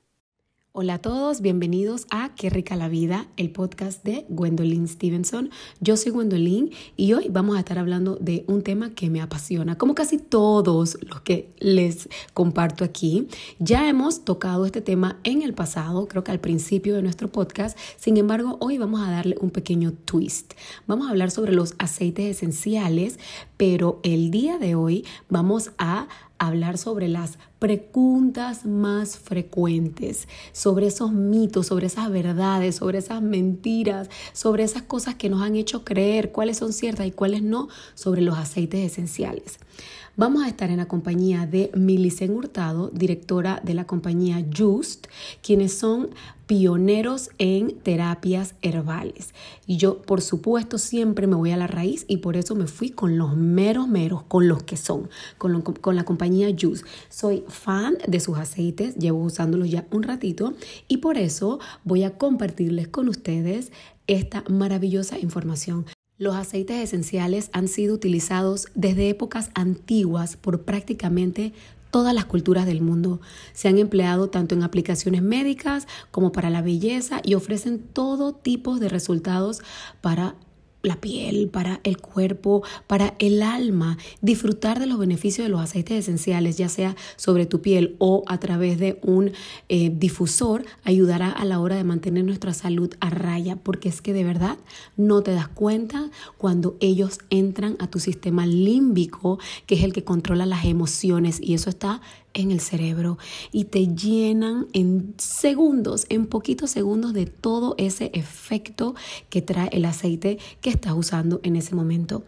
Hola 0.73 0.93
a 0.93 0.99
todos, 0.99 1.41
bienvenidos 1.41 2.07
a 2.11 2.33
Qué 2.33 2.49
rica 2.49 2.77
la 2.77 2.87
vida, 2.87 3.27
el 3.35 3.51
podcast 3.51 4.05
de 4.05 4.25
Gwendolyn 4.29 4.87
Stevenson. 4.87 5.49
Yo 5.81 5.97
soy 5.97 6.13
Gwendolyn 6.13 6.71
y 6.95 7.11
hoy 7.11 7.27
vamos 7.29 7.57
a 7.57 7.59
estar 7.59 7.77
hablando 7.77 8.15
de 8.15 8.45
un 8.47 8.61
tema 8.61 8.91
que 8.95 9.09
me 9.09 9.19
apasiona, 9.19 9.77
como 9.77 9.95
casi 9.95 10.17
todos 10.17 10.97
los 11.01 11.19
que 11.23 11.53
les 11.59 12.07
comparto 12.33 12.85
aquí. 12.85 13.27
Ya 13.59 13.89
hemos 13.89 14.23
tocado 14.23 14.65
este 14.65 14.79
tema 14.79 15.19
en 15.25 15.41
el 15.41 15.53
pasado, 15.53 16.07
creo 16.07 16.23
que 16.23 16.31
al 16.31 16.39
principio 16.39 16.95
de 16.95 17.01
nuestro 17.01 17.29
podcast, 17.29 17.77
sin 17.97 18.15
embargo 18.15 18.55
hoy 18.61 18.77
vamos 18.77 19.01
a 19.01 19.11
darle 19.11 19.35
un 19.41 19.49
pequeño 19.49 19.91
twist. 19.91 20.53
Vamos 20.87 21.07
a 21.07 21.09
hablar 21.09 21.31
sobre 21.31 21.51
los 21.51 21.75
aceites 21.79 22.37
esenciales, 22.37 23.19
pero 23.62 24.00
el 24.01 24.32
día 24.32 24.58
de 24.58 24.74
hoy 24.74 25.06
vamos 25.30 25.70
a 25.77 26.08
hablar 26.39 26.80
sobre 26.80 27.08
las 27.08 27.38
preguntas 27.60 28.65
más 28.65 29.20
frecuentes, 29.20 30.27
sobre 30.51 30.88
esos 30.88 31.12
mitos, 31.12 31.68
sobre 31.68 31.86
esas 31.86 32.10
verdades, 32.10 32.77
sobre 32.77 32.98
esas 32.98 33.22
mentiras, 33.22 34.10
sobre 34.34 34.63
esas 34.63 34.82
cosas 34.82 35.13
que 35.13 35.30
nos 35.30 35.44
han 35.44 35.56
hecho 35.56 35.86
creer 35.86 36.32
cuáles 36.32 36.58
son 36.58 36.74
ciertas 36.74 37.06
y 37.06 37.12
cuáles 37.12 37.44
no, 37.44 37.68
sobre 37.94 38.22
los 38.22 38.36
aceites 38.36 38.94
esenciales. 38.94 39.60
Vamos 40.21 40.43
a 40.43 40.47
estar 40.47 40.69
en 40.69 40.77
la 40.77 40.87
compañía 40.87 41.47
de 41.47 41.71
Milicen 41.73 42.29
Hurtado, 42.35 42.91
directora 42.93 43.59
de 43.63 43.73
la 43.73 43.85
compañía 43.87 44.45
Just, 44.55 45.07
quienes 45.41 45.75
son 45.75 46.11
pioneros 46.45 47.31
en 47.39 47.79
terapias 47.79 48.53
herbales. 48.61 49.33
Y 49.65 49.77
yo, 49.77 50.03
por 50.03 50.21
supuesto, 50.21 50.77
siempre 50.77 51.25
me 51.25 51.35
voy 51.35 51.49
a 51.49 51.57
la 51.57 51.65
raíz 51.65 52.05
y 52.07 52.17
por 52.17 52.37
eso 52.37 52.53
me 52.53 52.67
fui 52.67 52.91
con 52.91 53.17
los 53.17 53.35
meros 53.35 53.87
meros, 53.87 54.21
con 54.21 54.47
los 54.47 54.61
que 54.61 54.77
son, 54.77 55.09
con, 55.39 55.59
con 55.63 55.95
la 55.95 56.03
compañía 56.03 56.49
Just. 56.55 56.85
Soy 57.09 57.43
fan 57.47 57.97
de 58.07 58.19
sus 58.19 58.37
aceites, 58.37 58.97
llevo 58.97 59.23
usándolos 59.23 59.71
ya 59.71 59.87
un 59.89 60.03
ratito 60.03 60.53
y 60.87 60.97
por 60.97 61.17
eso 61.17 61.59
voy 61.83 62.03
a 62.03 62.19
compartirles 62.19 62.87
con 62.89 63.09
ustedes 63.09 63.71
esta 64.05 64.43
maravillosa 64.47 65.17
información. 65.17 65.87
Los 66.21 66.35
aceites 66.35 66.77
esenciales 66.77 67.49
han 67.51 67.67
sido 67.67 67.95
utilizados 67.95 68.67
desde 68.75 69.09
épocas 69.09 69.49
antiguas 69.55 70.37
por 70.37 70.61
prácticamente 70.61 71.51
todas 71.89 72.13
las 72.13 72.25
culturas 72.25 72.67
del 72.67 72.79
mundo. 72.79 73.21
Se 73.53 73.69
han 73.69 73.79
empleado 73.79 74.29
tanto 74.29 74.53
en 74.53 74.61
aplicaciones 74.61 75.23
médicas 75.23 75.87
como 76.11 76.31
para 76.31 76.51
la 76.51 76.61
belleza 76.61 77.21
y 77.23 77.33
ofrecen 77.33 77.79
todo 77.79 78.33
tipo 78.33 78.77
de 78.77 78.87
resultados 78.87 79.63
para 80.01 80.35
la 80.83 81.00
piel, 81.00 81.50
para 81.50 81.79
el 81.83 81.97
cuerpo, 81.97 82.63
para 82.88 83.15
el 83.19 83.43
alma. 83.43 83.97
Disfrutar 84.21 84.79
de 84.79 84.88
los 84.88 85.00
beneficios 85.00 85.45
de 85.45 85.50
los 85.50 85.61
aceites 85.61 85.97
esenciales, 85.97 86.57
ya 86.57 86.69
sea 86.69 86.95
sobre 87.15 87.45
tu 87.45 87.61
piel 87.61 87.95
o 88.00 88.23
a 88.27 88.39
través 88.39 88.79
de 88.79 89.00
un 89.03 89.31
eh, 89.69 89.91
difusor, 89.93 90.65
ayudará 90.83 91.29
a 91.29 91.45
la 91.45 91.59
hora 91.59 91.75
de 91.75 91.83
mantener 91.83 92.23
nuestra 92.23 92.53
salud 92.53 92.93
a 93.00 93.09
raya, 93.09 93.55
porque 93.55 93.89
es 93.89 94.01
que 94.01 94.13
de 94.13 94.23
verdad 94.23 94.57
no 94.97 95.21
te 95.21 95.31
das 95.31 95.47
cuenta 95.47 96.09
cuando 96.38 96.77
ellos 96.79 97.19
entran 97.29 97.75
a 97.79 97.88
tu 97.88 98.00
sistema 98.00 98.45
límbico, 98.45 99.39
que 99.65 99.75
es 99.75 99.83
el 99.83 99.93
que 99.93 100.03
controla 100.03 100.45
las 100.45 100.65
emociones, 100.65 101.39
y 101.41 101.53
eso 101.53 101.69
está 101.69 102.01
en 102.33 102.51
el 102.51 102.59
cerebro 102.59 103.17
y 103.51 103.65
te 103.65 103.88
llenan 103.88 104.67
en 104.73 105.13
segundos, 105.17 106.05
en 106.09 106.27
poquitos 106.27 106.71
segundos 106.71 107.13
de 107.13 107.25
todo 107.25 107.75
ese 107.77 108.11
efecto 108.13 108.95
que 109.29 109.41
trae 109.41 109.69
el 109.71 109.85
aceite 109.85 110.38
que 110.61 110.69
estás 110.69 110.93
usando 110.93 111.39
en 111.43 111.55
ese 111.55 111.75
momento. 111.75 112.23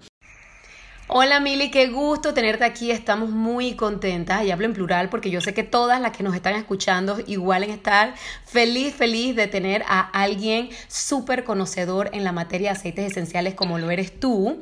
Hola 1.15 1.41
Mili, 1.41 1.69
qué 1.69 1.89
gusto 1.89 2.33
tenerte 2.33 2.63
aquí. 2.63 2.89
Estamos 2.89 3.29
muy 3.29 3.75
contentas 3.75 4.45
y 4.45 4.51
hablo 4.51 4.65
en 4.65 4.73
plural 4.73 5.09
porque 5.09 5.29
yo 5.29 5.41
sé 5.41 5.53
que 5.53 5.61
todas 5.61 5.99
las 5.99 6.15
que 6.15 6.23
nos 6.23 6.33
están 6.33 6.55
escuchando 6.55 7.17
igual 7.27 7.63
en 7.63 7.71
estar 7.71 8.15
feliz, 8.45 8.95
feliz 8.95 9.35
de 9.35 9.47
tener 9.47 9.83
a 9.87 9.99
alguien 9.99 10.69
súper 10.87 11.43
conocedor 11.43 12.09
en 12.13 12.23
la 12.23 12.31
materia 12.31 12.71
de 12.71 12.77
aceites 12.79 13.11
esenciales 13.11 13.53
como 13.53 13.79
lo 13.79 13.91
eres 13.91 14.17
tú. 14.17 14.61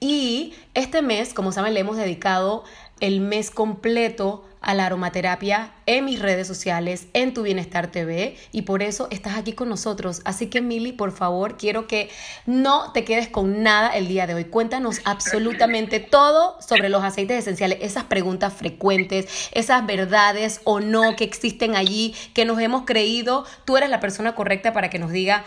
Y 0.00 0.54
este 0.74 1.02
mes, 1.02 1.34
como 1.34 1.52
saben, 1.52 1.74
le 1.74 1.80
hemos 1.80 1.98
dedicado 1.98 2.64
el 3.02 3.20
mes 3.20 3.50
completo 3.50 4.44
a 4.60 4.74
la 4.74 4.86
aromaterapia 4.86 5.72
en 5.86 6.04
mis 6.04 6.20
redes 6.20 6.46
sociales, 6.46 7.08
en 7.14 7.34
Tu 7.34 7.42
Bienestar 7.42 7.88
TV, 7.88 8.36
y 8.52 8.62
por 8.62 8.80
eso 8.80 9.08
estás 9.10 9.36
aquí 9.36 9.54
con 9.54 9.68
nosotros. 9.68 10.22
Así 10.24 10.46
que, 10.46 10.60
Mili, 10.60 10.92
por 10.92 11.10
favor, 11.10 11.56
quiero 11.56 11.88
que 11.88 12.10
no 12.46 12.92
te 12.92 13.04
quedes 13.04 13.28
con 13.28 13.64
nada 13.64 13.88
el 13.88 14.06
día 14.06 14.28
de 14.28 14.34
hoy. 14.34 14.44
Cuéntanos 14.44 15.00
absolutamente 15.04 15.98
todo 16.10 16.56
sobre 16.62 16.88
los 16.88 17.02
aceites 17.02 17.38
esenciales, 17.38 17.78
esas 17.82 18.04
preguntas 18.04 18.52
frecuentes, 18.54 19.50
esas 19.50 19.84
verdades 19.84 20.60
o 20.62 20.78
no 20.78 21.16
que 21.16 21.24
existen 21.24 21.74
allí, 21.74 22.14
que 22.32 22.44
nos 22.44 22.60
hemos 22.60 22.84
creído. 22.84 23.44
Tú 23.64 23.76
eres 23.76 23.90
la 23.90 23.98
persona 23.98 24.36
correcta 24.36 24.72
para 24.72 24.90
que 24.90 25.00
nos 25.00 25.10
diga 25.10 25.44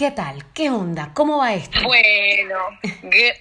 ¿Qué 0.00 0.12
tal? 0.12 0.42
¿Qué 0.54 0.70
onda? 0.70 1.10
¿Cómo 1.12 1.36
va 1.36 1.52
esto? 1.52 1.78
Bueno, 1.82 2.80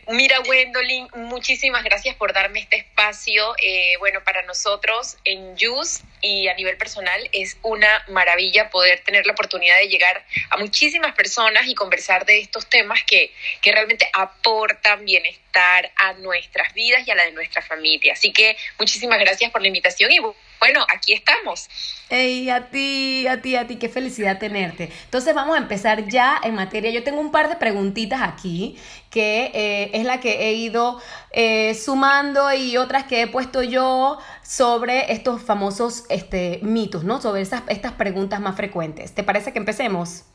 mira, 0.10 0.40
Gwendolyn, 0.40 1.08
muchísimas 1.16 1.86
gracias 1.86 2.18
por 2.18 2.34
darme 2.34 2.60
este 2.60 2.76
espacio. 2.76 3.56
Eh, 3.64 3.94
bueno, 4.00 4.22
para 4.26 4.42
nosotros 4.42 5.16
en 5.24 5.56
JUS 5.58 6.02
y 6.20 6.50
a 6.50 6.56
nivel 6.56 6.76
personal 6.76 7.30
es 7.32 7.58
una 7.62 8.04
maravilla 8.10 8.70
poder 8.70 9.00
tener 9.06 9.26
la 9.26 9.32
oportunidad 9.32 9.78
de 9.78 9.88
llegar 9.88 10.26
a 10.50 10.58
muchísimas 10.58 11.16
personas 11.16 11.66
y 11.66 11.76
conversar 11.76 12.26
de 12.26 12.42
estos 12.42 12.68
temas 12.68 13.06
que, 13.06 13.32
que 13.62 13.72
realmente 13.72 14.10
aportan 14.12 15.06
bienestar 15.06 15.90
a 15.96 16.12
nuestras 16.16 16.74
vidas 16.74 17.08
y 17.08 17.12
a 17.12 17.16
la 17.16 17.24
de 17.24 17.32
nuestra 17.32 17.62
familia. 17.62 18.12
Así 18.12 18.34
que 18.34 18.58
muchísimas 18.78 19.18
gracias 19.20 19.50
por 19.50 19.62
la 19.62 19.70
invitación 19.70 20.12
y 20.12 20.20
bueno, 20.60 20.86
aquí 20.94 21.14
estamos. 21.14 21.70
Ey, 22.10 22.50
a 22.50 22.70
ti, 22.70 23.28
a 23.28 23.42
ti, 23.42 23.56
a 23.56 23.68
ti, 23.68 23.78
qué 23.78 23.88
felicidad 23.88 24.40
tenerte. 24.40 24.92
Entonces 25.06 25.34
vamos 25.34 25.56
a 25.56 25.60
empezar 25.60 26.08
ya 26.08 26.40
en 26.44 26.56
materia. 26.56 26.92
Yo 26.92 27.04
tengo 27.04 27.22
un 27.22 27.32
par 27.32 27.50
de 27.50 27.56
preguntitas 27.56 28.22
aquí, 28.22 28.78
que 29.10 29.52
eh, 29.54 29.92
es 29.94 30.06
la 30.06 30.20
que 30.20 30.48
he 30.48 30.54
ido 30.54 31.02
eh, 31.32 31.76
sumando 31.76 32.52
y 32.54 32.78
otras 32.78 33.06
que 33.06 33.22
he 33.22 33.28
puesto 33.28 33.64
yo 33.64 34.20
sobre 34.44 35.12
estos 35.14 35.42
famosos 35.44 36.06
este, 36.10 36.60
mitos, 36.64 37.04
¿no? 37.04 37.22
Sobre 37.22 37.42
esas, 37.42 37.64
estas 37.70 37.94
preguntas 37.94 38.40
más 38.40 38.56
frecuentes. 38.56 39.14
¿Te 39.14 39.24
parece 39.24 39.54
que 39.54 39.60
empecemos? 39.60 40.26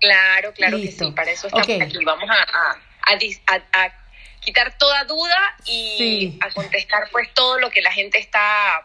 Claro, 0.00 0.52
claro 0.52 0.76
que 0.76 0.92
sí. 0.92 1.10
Para 1.12 1.30
eso 1.30 1.46
estamos 1.46 1.68
aquí. 1.68 2.04
Vamos 2.04 2.28
a, 2.30 3.92
quitar 4.40 4.78
toda 4.78 5.02
duda 5.04 5.56
y 5.64 6.38
a 6.40 6.50
contestar 6.50 7.08
pues 7.10 7.32
todo 7.34 7.58
lo 7.58 7.70
que 7.70 7.82
la 7.82 7.90
gente 7.90 8.18
está 8.18 8.84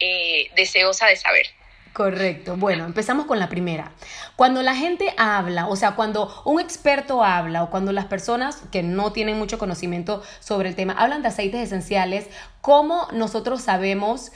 eh, 0.00 0.50
deseosa 0.54 1.06
de 1.06 1.16
saber. 1.16 1.46
Correcto. 1.98 2.56
Bueno, 2.56 2.84
empezamos 2.84 3.26
con 3.26 3.40
la 3.40 3.48
primera. 3.48 3.90
Cuando 4.36 4.62
la 4.62 4.76
gente 4.76 5.12
habla, 5.16 5.66
o 5.66 5.74
sea, 5.74 5.96
cuando 5.96 6.42
un 6.44 6.60
experto 6.60 7.24
habla 7.24 7.64
o 7.64 7.70
cuando 7.70 7.90
las 7.90 8.04
personas 8.04 8.62
que 8.70 8.84
no 8.84 9.10
tienen 9.10 9.36
mucho 9.36 9.58
conocimiento 9.58 10.22
sobre 10.38 10.68
el 10.68 10.76
tema 10.76 10.92
hablan 10.92 11.22
de 11.22 11.28
aceites 11.28 11.60
esenciales, 11.60 12.28
¿cómo 12.60 13.08
nosotros 13.12 13.62
sabemos, 13.62 14.30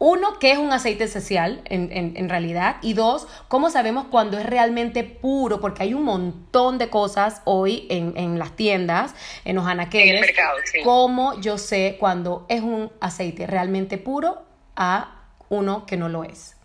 uno, 0.00 0.40
qué 0.40 0.50
es 0.50 0.58
un 0.58 0.72
aceite 0.72 1.04
esencial 1.04 1.62
en, 1.66 2.28
realidad? 2.28 2.78
Y 2.82 2.94
dos, 2.94 3.28
¿cómo 3.46 3.70
sabemos 3.70 4.06
cuando 4.10 4.36
es 4.36 4.44
realmente 4.44 5.04
puro? 5.04 5.60
Porque 5.60 5.84
hay 5.84 5.94
un 5.94 6.02
montón 6.02 6.78
de 6.78 6.90
cosas 6.90 7.42
hoy 7.44 7.86
en, 7.90 8.40
las 8.40 8.56
tiendas, 8.56 9.14
en 9.44 9.54
los 9.54 9.66
anaqueles. 9.68 10.08
En 10.08 10.14
el 10.16 10.20
mercado, 10.20 10.56
sí. 10.64 10.80
¿Cómo 10.82 11.40
yo 11.40 11.58
sé 11.58 11.96
cuando 12.00 12.44
es 12.48 12.62
un 12.62 12.90
aceite 13.00 13.46
realmente 13.46 13.98
puro 13.98 14.42
a 14.76 15.24
uno 15.48 15.86
que 15.86 15.96
no 15.96 16.08
lo 16.08 16.24
es. 16.24 16.56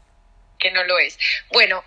Que 0.58 0.72
no 0.72 0.84
lo 0.84 1.00
es. 1.00 1.18
Bueno, 1.52 1.84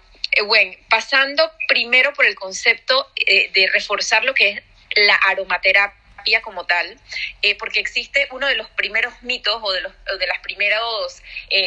bueno, 0.46 0.72
eh, 0.72 0.78
pasando 0.88 1.50
primero 1.68 2.12
por 2.14 2.26
el 2.26 2.34
concepto 2.34 3.10
eh, 3.16 3.50
de 3.52 3.66
reforzar 3.68 4.24
lo 4.24 4.34
que 4.34 4.50
es 4.50 4.62
la 4.96 5.14
aromaterapia 5.14 6.40
como 6.42 6.64
tal, 6.64 6.98
eh, 7.42 7.56
porque 7.56 7.80
existe 7.80 8.28
uno 8.30 8.46
de 8.46 8.54
los 8.54 8.68
primeros 8.70 9.12
mitos 9.22 9.58
o 9.62 9.72
de, 9.72 9.80
los, 9.80 9.92
de 10.18 10.26
las 10.26 10.38
primeras 10.40 10.80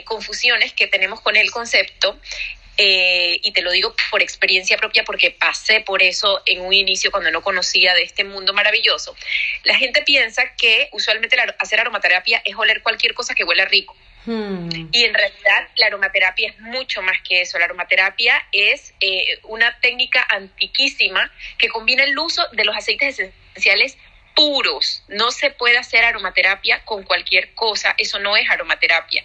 confusiones 0.06 0.74
que 0.74 0.88
tenemos 0.88 1.22
con 1.22 1.36
el 1.36 1.52
concepto, 1.52 2.20
y 2.78 3.52
te 3.54 3.62
lo 3.62 3.72
digo 3.72 3.96
por 4.12 4.22
experiencia 4.22 4.78
propia 4.78 5.04
porque 5.06 5.32
pasé 5.32 5.80
por 5.80 6.02
eso 6.04 6.42
en 6.46 6.62
un 6.62 6.74
inicio 6.74 7.10
cuando 7.10 7.32
no 7.32 7.42
conocía 7.42 7.94
de 7.94 8.04
este 8.04 8.24
mundo 8.24 8.54
maravilloso. 8.54 9.16
La 9.64 9.78
gente 9.78 10.02
piensa 10.02 10.56
que 10.56 10.90
usualmente 10.92 11.38
hacer 11.60 11.80
aromaterapia 11.80 12.42
es 12.44 12.56
oler 12.56 12.82
cualquier 12.82 13.14
cosa 13.14 13.34
que 13.34 13.46
huela 13.46 13.66
rico. 13.66 13.96
Hmm. 14.26 14.70
Y 14.92 15.04
en 15.04 15.14
realidad 15.14 15.68
la 15.78 15.88
aromaterapia 15.88 16.50
es 16.50 16.60
mucho 16.60 17.02
más 17.02 17.18
que 17.28 17.42
eso. 17.42 17.60
La 17.60 17.66
aromaterapia 17.66 18.46
es 18.52 18.94
eh, 19.00 19.40
una 19.44 19.80
técnica 19.80 20.26
antiquísima 20.30 21.32
que 21.58 21.70
combina 21.70 22.04
el 22.04 22.18
uso 22.18 22.44
de 22.54 22.66
los 22.66 22.76
aceites 22.76 23.20
esenciales 23.20 23.98
puros. 24.36 25.04
No 25.08 25.32
se 25.32 25.50
puede 25.52 25.78
hacer 25.78 26.04
aromaterapia 26.04 26.84
con 26.84 27.04
cualquier 27.04 27.54
cosa. 27.54 27.96
Eso 27.98 28.20
no 28.20 28.36
es 28.36 28.50
aromaterapia. 28.50 29.24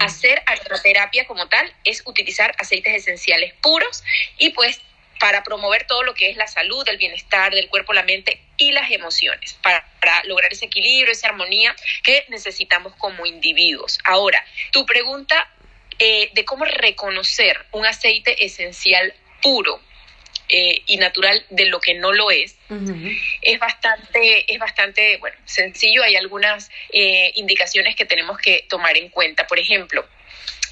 Hacer 0.00 0.42
aromaterapia 0.46 1.26
como 1.26 1.48
tal 1.48 1.72
es 1.84 2.02
utilizar 2.06 2.54
aceites 2.58 2.94
esenciales 2.94 3.54
puros 3.60 4.04
y 4.38 4.50
pues 4.50 4.80
para 5.18 5.44
promover 5.44 5.86
todo 5.86 6.02
lo 6.02 6.14
que 6.14 6.30
es 6.30 6.36
la 6.36 6.48
salud, 6.48 6.86
el 6.88 6.96
bienestar 6.96 7.54
del 7.54 7.68
cuerpo, 7.68 7.92
la 7.92 8.02
mente 8.02 8.40
y 8.62 8.72
las 8.72 8.90
emociones, 8.90 9.54
para, 9.62 9.84
lograr 10.24 10.52
ese 10.52 10.66
equilibrio, 10.66 11.12
esa 11.12 11.28
armonía 11.28 11.74
que 12.02 12.24
necesitamos 12.28 12.94
como 12.96 13.26
individuos. 13.26 13.98
Ahora, 14.04 14.44
tu 14.70 14.86
pregunta 14.86 15.50
eh, 15.98 16.30
de 16.32 16.44
cómo 16.44 16.64
reconocer 16.64 17.64
un 17.72 17.86
aceite 17.86 18.44
esencial 18.44 19.14
puro 19.40 19.80
eh, 20.48 20.82
y 20.86 20.96
natural 20.96 21.44
de 21.50 21.66
lo 21.66 21.80
que 21.80 21.94
no 21.94 22.12
lo 22.12 22.30
es, 22.30 22.56
es 23.42 23.58
bastante, 23.58 24.52
es 24.52 24.58
bastante 24.58 25.16
bueno, 25.18 25.36
sencillo. 25.44 26.02
Hay 26.02 26.16
algunas 26.16 26.70
eh, 26.92 27.32
indicaciones 27.34 27.96
que 27.96 28.04
tenemos 28.04 28.38
que 28.38 28.64
tomar 28.68 28.96
en 28.96 29.08
cuenta. 29.08 29.46
Por 29.46 29.58
ejemplo, 29.58 30.06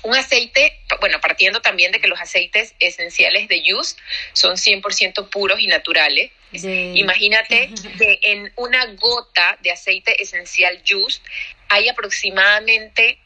un 0.03 0.16
aceite, 0.16 0.79
bueno, 1.00 1.20
partiendo 1.20 1.61
también 1.61 1.92
de 1.92 2.00
que 2.00 2.09
los 2.09 2.20
aceites 2.20 2.74
esenciales 2.81 3.48
de 3.48 3.62
Yus 3.62 3.96
son 4.33 4.57
100% 4.57 5.29
puros 5.29 5.61
y 5.61 5.66
naturales. 5.66 6.31
Imagínate 6.52 7.70
que 7.98 8.18
en 8.22 8.52
una 8.56 8.86
gota 8.94 9.58
de 9.62 9.72
aceite 9.72 10.22
esencial 10.22 10.82
Yus 10.82 11.22
hay 11.68 11.88
aproximadamente 11.88 13.18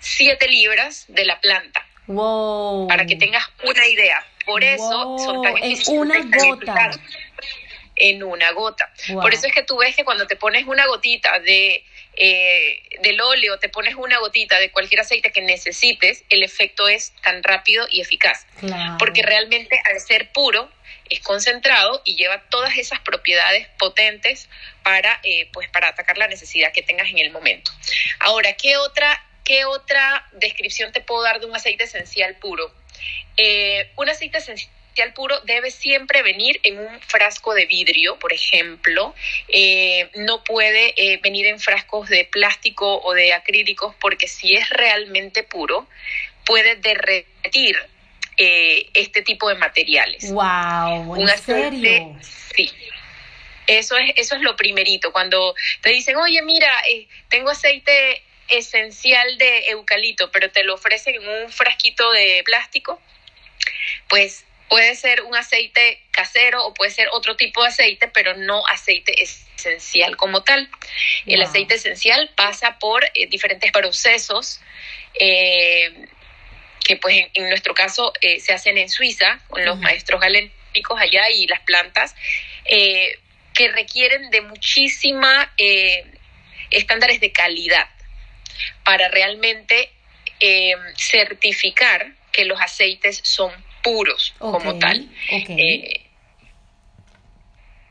7 0.00 0.48
libras 0.48 1.04
de 1.08 1.24
la 1.24 1.40
planta. 1.40 1.86
Wow. 2.06 2.88
Para 2.88 3.06
que 3.06 3.16
tengas 3.16 3.44
una 3.64 3.86
idea. 3.86 4.24
Por 4.44 4.64
eso 4.64 5.18
son 5.18 5.42
tan. 5.42 5.54
En 5.62 5.98
una 5.98 6.20
gota. 6.20 6.90
En 7.94 8.22
una 8.24 8.50
gota. 8.52 8.92
Por 9.12 9.32
eso 9.32 9.46
es 9.46 9.52
que 9.52 9.62
tú 9.62 9.76
ves 9.78 9.94
que 9.94 10.04
cuando 10.04 10.26
te 10.26 10.36
pones 10.36 10.66
una 10.66 10.86
gotita 10.86 11.38
de 11.40 11.84
eh, 12.14 12.82
del 13.00 13.20
óleo, 13.20 13.58
te 13.58 13.70
pones 13.70 13.94
una 13.94 14.18
gotita 14.18 14.58
de 14.58 14.70
cualquier 14.70 15.00
aceite 15.00 15.32
que 15.32 15.40
necesites, 15.40 16.24
el 16.28 16.42
efecto 16.42 16.86
es 16.86 17.12
tan 17.22 17.42
rápido 17.42 17.86
y 17.90 18.00
eficaz. 18.02 18.46
Porque 18.98 19.22
realmente 19.22 19.80
al 19.90 19.98
ser 19.98 20.30
puro, 20.30 20.70
es 21.12 21.20
concentrado 21.20 22.00
y 22.04 22.16
lleva 22.16 22.42
todas 22.48 22.76
esas 22.78 23.00
propiedades 23.00 23.68
potentes 23.78 24.48
para, 24.82 25.20
eh, 25.22 25.48
pues, 25.52 25.68
para 25.68 25.88
atacar 25.88 26.16
la 26.16 26.26
necesidad 26.26 26.72
que 26.72 26.82
tengas 26.82 27.10
en 27.10 27.18
el 27.18 27.30
momento. 27.30 27.70
Ahora, 28.18 28.54
¿qué 28.54 28.76
otra, 28.78 29.22
qué 29.44 29.64
otra 29.66 30.26
descripción 30.32 30.92
te 30.92 31.00
puedo 31.00 31.22
dar 31.22 31.40
de 31.40 31.46
un 31.46 31.54
aceite 31.54 31.84
esencial 31.84 32.36
puro? 32.36 32.72
Eh, 33.36 33.90
un 33.96 34.08
aceite 34.08 34.38
puro 35.14 35.40
debe 35.40 35.70
siempre 35.70 36.22
venir 36.22 36.60
en 36.62 36.78
un 36.78 37.00
frasco 37.00 37.54
de 37.54 37.66
vidrio, 37.66 38.18
por 38.18 38.32
ejemplo. 38.32 39.14
Eh, 39.48 40.08
no 40.14 40.44
puede 40.44 40.94
venir 41.22 41.46
en 41.46 41.60
frascos 41.60 42.08
de 42.08 42.24
plástico 42.24 43.00
o 43.02 43.14
de 43.14 43.32
acrílicos 43.32 43.94
porque 44.00 44.28
si 44.28 44.54
es 44.54 44.68
realmente 44.70 45.42
puro, 45.42 45.88
puede 46.44 46.76
derretir 46.76 47.78
eh, 48.36 48.88
este 48.94 49.22
tipo 49.22 49.48
de 49.48 49.56
materiales. 49.56 50.30
Wow, 50.32 51.16
¿en 51.16 51.28
serio? 51.38 52.16
Sí. 52.54 52.70
Eso 53.66 53.96
es, 53.96 54.12
eso 54.16 54.34
es 54.34 54.42
lo 54.42 54.56
primerito. 54.56 55.12
Cuando 55.12 55.54
te 55.80 55.90
dicen, 55.90 56.16
oye, 56.16 56.42
mira, 56.42 56.70
tengo 57.28 57.50
aceite 57.50 58.22
esencial 58.48 59.38
de 59.38 59.66
eucalipto, 59.68 60.30
pero 60.30 60.50
te 60.50 60.64
lo 60.64 60.74
ofrecen 60.74 61.14
en 61.14 61.28
un 61.28 61.50
frasquito 61.50 62.10
de 62.10 62.42
plástico, 62.44 63.00
pues 64.08 64.44
Puede 64.72 64.94
ser 64.94 65.20
un 65.20 65.36
aceite 65.36 66.00
casero 66.12 66.64
o 66.64 66.72
puede 66.72 66.90
ser 66.90 67.08
otro 67.12 67.36
tipo 67.36 67.60
de 67.60 67.68
aceite, 67.68 68.08
pero 68.08 68.38
no 68.38 68.66
aceite 68.66 69.14
esencial 69.22 70.16
como 70.16 70.44
tal. 70.44 70.66
El 71.26 71.42
aceite 71.42 71.74
esencial 71.74 72.30
pasa 72.34 72.78
por 72.78 73.04
eh, 73.04 73.26
diferentes 73.26 73.70
procesos 73.70 74.62
eh, 75.12 76.08
que 76.84 76.96
pues 76.96 77.26
en, 77.34 77.48
nuestro 77.48 77.74
caso 77.74 78.12
eh, 78.20 78.40
se 78.40 78.52
hacen 78.52 78.78
en 78.78 78.88
Suiza 78.88 79.40
con 79.48 79.64
los 79.64 79.78
maestros 79.78 80.20
galénicos 80.20 81.00
allá 81.00 81.30
y 81.30 81.46
las 81.46 81.60
plantas 81.60 82.14
que 82.64 83.68
requieren 83.72 84.30
de 84.30 84.40
muchísima 84.40 85.52
estándares 86.70 87.20
de 87.20 87.32
calidad 87.32 87.88
para 88.84 89.08
realmente 89.08 89.90
certificar 90.96 92.14
que 92.32 92.44
los 92.44 92.60
aceites 92.60 93.20
son 93.22 93.52
puros 93.82 94.34
como 94.38 94.78
tal. 94.78 95.08
Eh, 95.28 96.06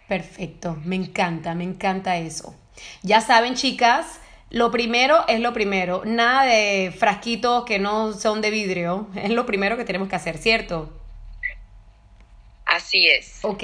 Perfecto, 0.08 0.78
me 0.84 0.96
encanta, 0.96 1.54
me 1.54 1.64
encanta 1.64 2.18
eso. 2.18 2.56
Ya 3.04 3.22
saben, 3.22 3.56
chicas, 3.56 4.20
lo 4.52 4.70
primero 4.70 5.26
es 5.28 5.40
lo 5.40 5.54
primero. 5.54 6.04
Nada 6.06 6.46
de 6.46 6.94
frasquitos 6.98 7.66
que 7.66 7.80
no 7.80 8.14
son 8.14 8.42
de 8.42 8.52
vidrio. 8.52 9.08
Es 9.16 9.32
lo 9.32 9.46
primero 9.46 9.78
que 9.78 9.86
tenemos 9.86 10.10
que 10.10 10.16
hacer, 10.16 10.38
¿cierto? 10.38 10.94
Así 12.66 13.08
es. 13.08 13.40
Ok, 13.42 13.64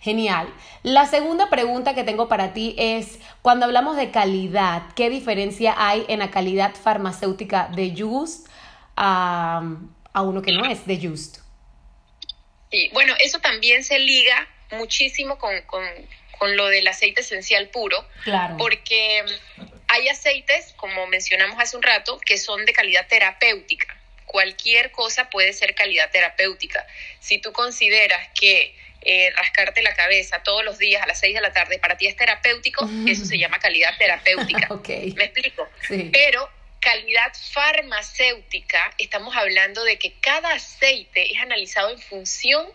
genial. 0.00 0.52
La 0.82 1.06
segunda 1.06 1.48
pregunta 1.48 1.94
que 1.94 2.02
tengo 2.02 2.28
para 2.28 2.52
ti 2.52 2.74
es, 2.76 3.18
cuando 3.42 3.66
hablamos 3.66 3.96
de 3.96 4.10
calidad, 4.10 4.82
¿qué 4.96 5.10
diferencia 5.10 5.74
hay 5.76 6.04
en 6.08 6.18
la 6.18 6.30
calidad 6.30 6.74
farmacéutica 6.74 7.68
de 7.68 7.94
Just 7.96 8.48
a, 8.96 9.62
a 10.12 10.22
uno 10.22 10.42
que 10.42 10.52
no 10.52 10.64
es 10.64 10.86
de 10.86 11.08
Just? 11.08 11.38
Sí, 12.70 12.90
bueno, 12.92 13.14
eso 13.20 13.38
también 13.38 13.84
se 13.84 13.98
liga 13.98 14.48
muchísimo 14.72 15.38
con, 15.38 15.54
lo 16.56 16.66
del 16.66 16.86
aceite 16.86 17.22
esencial 17.22 17.68
puro, 17.68 17.96
claro. 18.24 18.56
porque 18.58 19.24
hay 19.88 20.08
aceites, 20.08 20.74
como 20.76 21.06
mencionamos 21.06 21.58
hace 21.60 21.76
un 21.76 21.82
rato, 21.82 22.20
que 22.20 22.38
son 22.38 22.64
de 22.66 22.72
calidad 22.72 23.06
terapéutica. 23.08 23.96
Cualquier 24.26 24.90
cosa 24.90 25.30
puede 25.30 25.52
ser 25.54 25.74
calidad 25.74 26.10
terapéutica. 26.10 26.86
Si 27.20 27.38
tú 27.38 27.52
consideras 27.52 28.28
que 28.38 28.74
eh, 29.00 29.30
rascarte 29.36 29.80
la 29.82 29.94
cabeza 29.94 30.42
todos 30.42 30.64
los 30.64 30.76
días 30.78 31.02
a 31.02 31.06
las 31.06 31.20
6 31.20 31.34
de 31.34 31.40
la 31.40 31.52
tarde 31.52 31.78
para 31.78 31.96
ti 31.96 32.06
es 32.06 32.16
terapéutico, 32.16 32.88
eso 33.08 33.24
se 33.24 33.38
llama 33.38 33.58
calidad 33.58 33.96
terapéutica. 33.96 34.66
okay. 34.70 35.12
¿Me 35.14 35.24
explico? 35.24 35.66
Pero 36.12 36.50
calidad 36.80 37.32
farmacéutica, 37.52 38.92
estamos 38.98 39.34
hablando 39.36 39.82
de 39.84 39.98
que 39.98 40.12
cada 40.20 40.52
aceite 40.52 41.32
es 41.32 41.40
analizado 41.40 41.90
en 41.90 41.98
función 41.98 42.66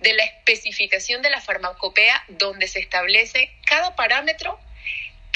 de 0.00 0.12
la 0.14 0.24
especificación 0.24 1.22
de 1.22 1.30
la 1.30 1.40
farmacopea 1.40 2.24
donde 2.28 2.66
se 2.66 2.80
establece 2.80 3.50
cada 3.64 3.94
parámetro 3.94 4.58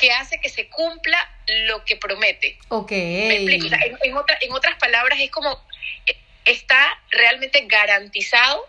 que 0.01 0.11
hace 0.13 0.41
que 0.41 0.49
se 0.49 0.67
cumpla 0.69 1.19
lo 1.67 1.85
que 1.85 1.97
promete. 1.97 2.57
Ok. 2.69 2.93
en, 2.93 4.53
otras 4.53 4.79
palabras, 4.79 5.21
es 5.21 5.31
como 5.31 5.63
eh, 6.07 6.17
está 6.47 6.99
realmente 7.11 7.65
garantizado 7.67 8.67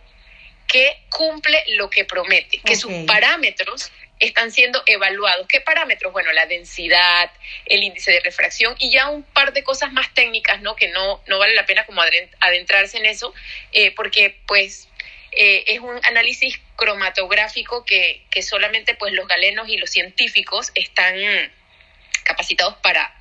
que 0.68 0.98
cumple 1.10 1.64
lo 1.70 1.90
que 1.90 2.04
promete, 2.04 2.60
que 2.66 2.76
sus 2.76 2.92
parámetros 3.08 3.92
están 4.20 4.52
siendo 4.52 4.84
evaluados. 4.86 5.48
¿Qué 5.48 5.62
parámetros? 5.62 6.12
Bueno, 6.12 6.32
la 6.34 6.46
densidad, 6.46 7.32
el 7.66 7.82
índice 7.82 8.12
de 8.12 8.20
refracción 8.20 8.76
y 8.78 8.92
ya 8.92 9.10
un 9.10 9.24
par 9.24 9.54
de 9.54 9.64
cosas 9.64 9.92
más 9.94 10.14
técnicas, 10.14 10.62
¿no? 10.62 10.76
Que 10.76 10.90
no, 10.90 11.22
no 11.28 11.40
vale 11.40 11.56
la 11.56 11.66
pena 11.66 11.86
como 11.86 12.02
adentrarse 12.40 12.98
en 12.98 13.06
eso, 13.06 13.34
eh, 13.72 13.92
porque 13.96 14.38
pues 14.48 14.90
eh, 15.32 15.64
es 15.68 15.80
un 15.80 16.00
análisis 16.06 16.60
cromatográfico 16.76 17.86
que, 17.86 18.26
que 18.30 18.42
solamente 18.42 18.96
pues 18.96 19.14
los 19.14 19.28
galenos 19.28 19.70
y 19.70 19.78
los 19.78 19.90
científicos 19.90 20.72
están 20.76 21.16
capacitados 22.24 22.76
para 22.78 23.14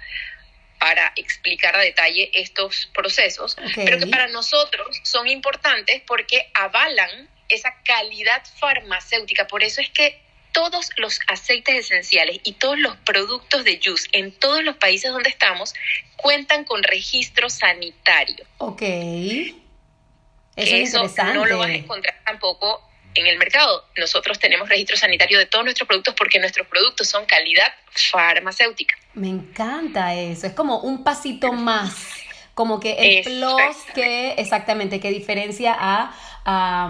para 0.81 1.13
explicar 1.17 1.77
a 1.77 1.81
detalle 1.81 2.31
estos 2.33 2.89
procesos, 2.95 3.55
pero 3.77 3.99
que 3.99 4.07
para 4.07 4.29
nosotros 4.29 4.99
son 5.03 5.29
importantes 5.29 6.01
porque 6.07 6.51
avalan 6.55 7.29
esa 7.51 7.75
calidad 7.85 8.43
farmacéutica. 8.59 9.47
Por 9.47 9.63
eso 9.63 9.83
es 9.83 9.91
que 9.91 10.19
todos 10.53 10.89
los 10.97 11.21
aceites 11.29 11.75
esenciales 11.75 12.41
y 12.45 12.55
todos 12.55 12.79
los 12.79 12.97
productos 12.97 13.63
de 13.65 13.79
juice 13.85 14.09
en 14.13 14.33
todos 14.33 14.65
los 14.65 14.77
países 14.77 15.13
donde 15.13 15.29
estamos 15.29 15.75
cuentan 16.17 16.65
con 16.65 16.83
registro 16.83 17.51
sanitario. 17.51 18.47
Ok. 18.57 18.83
Eso, 20.61 21.03
no 21.35 21.47
lo 21.47 21.59
vas 21.59 21.69
a 21.69 21.75
encontrar 21.75 22.21
tampoco 22.25 22.91
en 23.15 23.27
el 23.27 23.39
mercado. 23.39 23.85
Nosotros 23.97 24.39
tenemos 24.39 24.69
registro 24.69 24.97
sanitario 24.97 25.39
de 25.39 25.47
todos 25.47 25.65
nuestros 25.65 25.87
productos 25.89 26.15
porque 26.15 26.39
nuestros 26.39 26.67
productos 26.67 27.09
son 27.09 27.27
calidad 27.27 27.73
farmacéutica. 27.93 28.97
Me 29.15 29.29
encanta 29.29 30.15
eso. 30.15 30.47
Es 30.47 30.53
como 30.53 30.81
un 30.81 31.05
pasito 31.05 31.53
más. 31.53 31.95
Como 32.55 32.79
que 32.79 32.93
el 32.93 33.25
plus 33.25 33.77
que 33.95 34.33
exactamente 34.33 35.01
que 35.01 35.11
diferencia 35.11 35.75
a 35.79 36.15
a, 36.45 36.89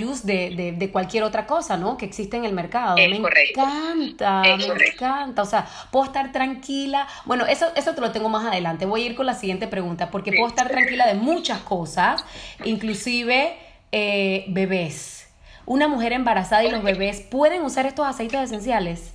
use 0.00 0.26
de, 0.26 0.90
cualquier 0.92 1.24
otra 1.24 1.46
cosa, 1.46 1.76
¿no? 1.76 1.96
Que 1.96 2.04
existe 2.04 2.36
en 2.36 2.44
el 2.44 2.52
mercado. 2.52 2.96
me 2.96 3.04
encanta, 3.04 4.42
me 4.42 4.86
encanta. 4.86 5.42
O 5.42 5.46
sea, 5.46 5.66
puedo 5.90 6.04
estar 6.04 6.32
tranquila. 6.32 7.06
Bueno, 7.24 7.46
eso, 7.46 7.66
eso 7.76 7.94
te 7.94 8.00
lo 8.00 8.12
tengo 8.12 8.28
más 8.28 8.46
adelante. 8.46 8.86
Voy 8.86 9.02
a 9.02 9.06
ir 9.06 9.14
con 9.14 9.26
la 9.26 9.34
siguiente 9.34 9.66
pregunta, 9.66 10.10
porque 10.10 10.32
puedo 10.32 10.48
estar 10.48 10.68
tranquila 10.68 11.06
de 11.06 11.14
muchas 11.14 11.60
cosas, 11.60 12.24
inclusive 12.64 13.56
eh, 13.92 14.44
bebés. 14.48 15.28
Una 15.64 15.88
mujer 15.88 16.12
embarazada 16.12 16.64
y 16.64 16.70
los 16.70 16.82
bebés 16.82 17.20
pueden 17.20 17.62
usar 17.62 17.86
estos 17.86 18.06
aceites 18.06 18.40
esenciales. 18.40 19.12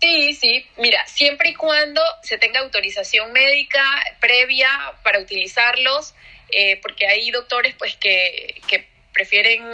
Sí, 0.00 0.34
sí. 0.34 0.64
Mira, 0.76 1.04
siempre 1.06 1.50
y 1.50 1.54
cuando 1.54 2.00
se 2.22 2.38
tenga 2.38 2.60
autorización 2.60 3.32
médica 3.32 3.82
previa 4.20 4.68
para 5.02 5.18
utilizarlos, 5.18 6.14
eh, 6.50 6.78
porque 6.82 7.06
hay 7.06 7.30
doctores 7.30 7.74
pues 7.78 7.96
que, 7.96 8.60
prefieren 9.12 9.64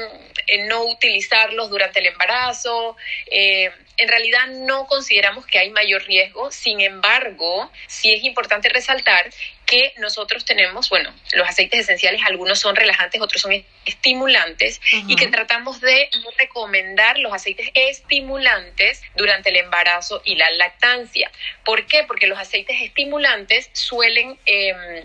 eh, 0.47 0.67
no 0.69 0.85
utilizarlos 0.85 1.69
durante 1.69 1.99
el 1.99 2.07
embarazo. 2.07 2.97
Eh, 3.27 3.71
en 3.99 4.09
realidad 4.09 4.47
no 4.49 4.87
consideramos 4.87 5.45
que 5.45 5.59
hay 5.59 5.69
mayor 5.71 6.03
riesgo, 6.05 6.51
sin 6.51 6.81
embargo, 6.81 7.71
sí 7.87 8.11
es 8.13 8.25
importante 8.25 8.71
resaltar 8.71 9.31
que 9.67 9.93
nosotros 9.99 10.45
tenemos, 10.45 10.89
bueno, 10.89 11.15
los 11.33 11.49
aceites 11.49 11.81
esenciales, 11.81 12.23
algunos 12.25 12.59
son 12.59 12.75
relajantes, 12.75 13.21
otros 13.21 13.43
son 13.43 13.53
estimulantes, 13.85 14.81
y 15.07 15.17
que 15.17 15.29
tratamos 15.29 15.81
de 15.81 16.09
no 16.23 16.31
recomendar 16.39 17.19
los 17.19 17.33
aceites 17.33 17.71
estimulantes 17.75 19.03
durante 19.17 19.51
el 19.51 19.57
embarazo 19.57 20.23
y 20.25 20.37
la 20.37 20.51
lactancia. 20.53 21.31
¿Por 21.65 21.87
qué? 21.87 22.05
Porque 22.05 22.27
los 22.27 22.39
aceites 22.39 22.81
estimulantes 22.81 23.71
suelen... 23.73 24.39
Eh, 24.47 25.05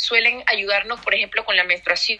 suelen 0.00 0.42
ayudarnos, 0.46 1.00
por 1.00 1.14
ejemplo, 1.14 1.44
con 1.44 1.56
la 1.56 1.64
menstruación 1.64 2.18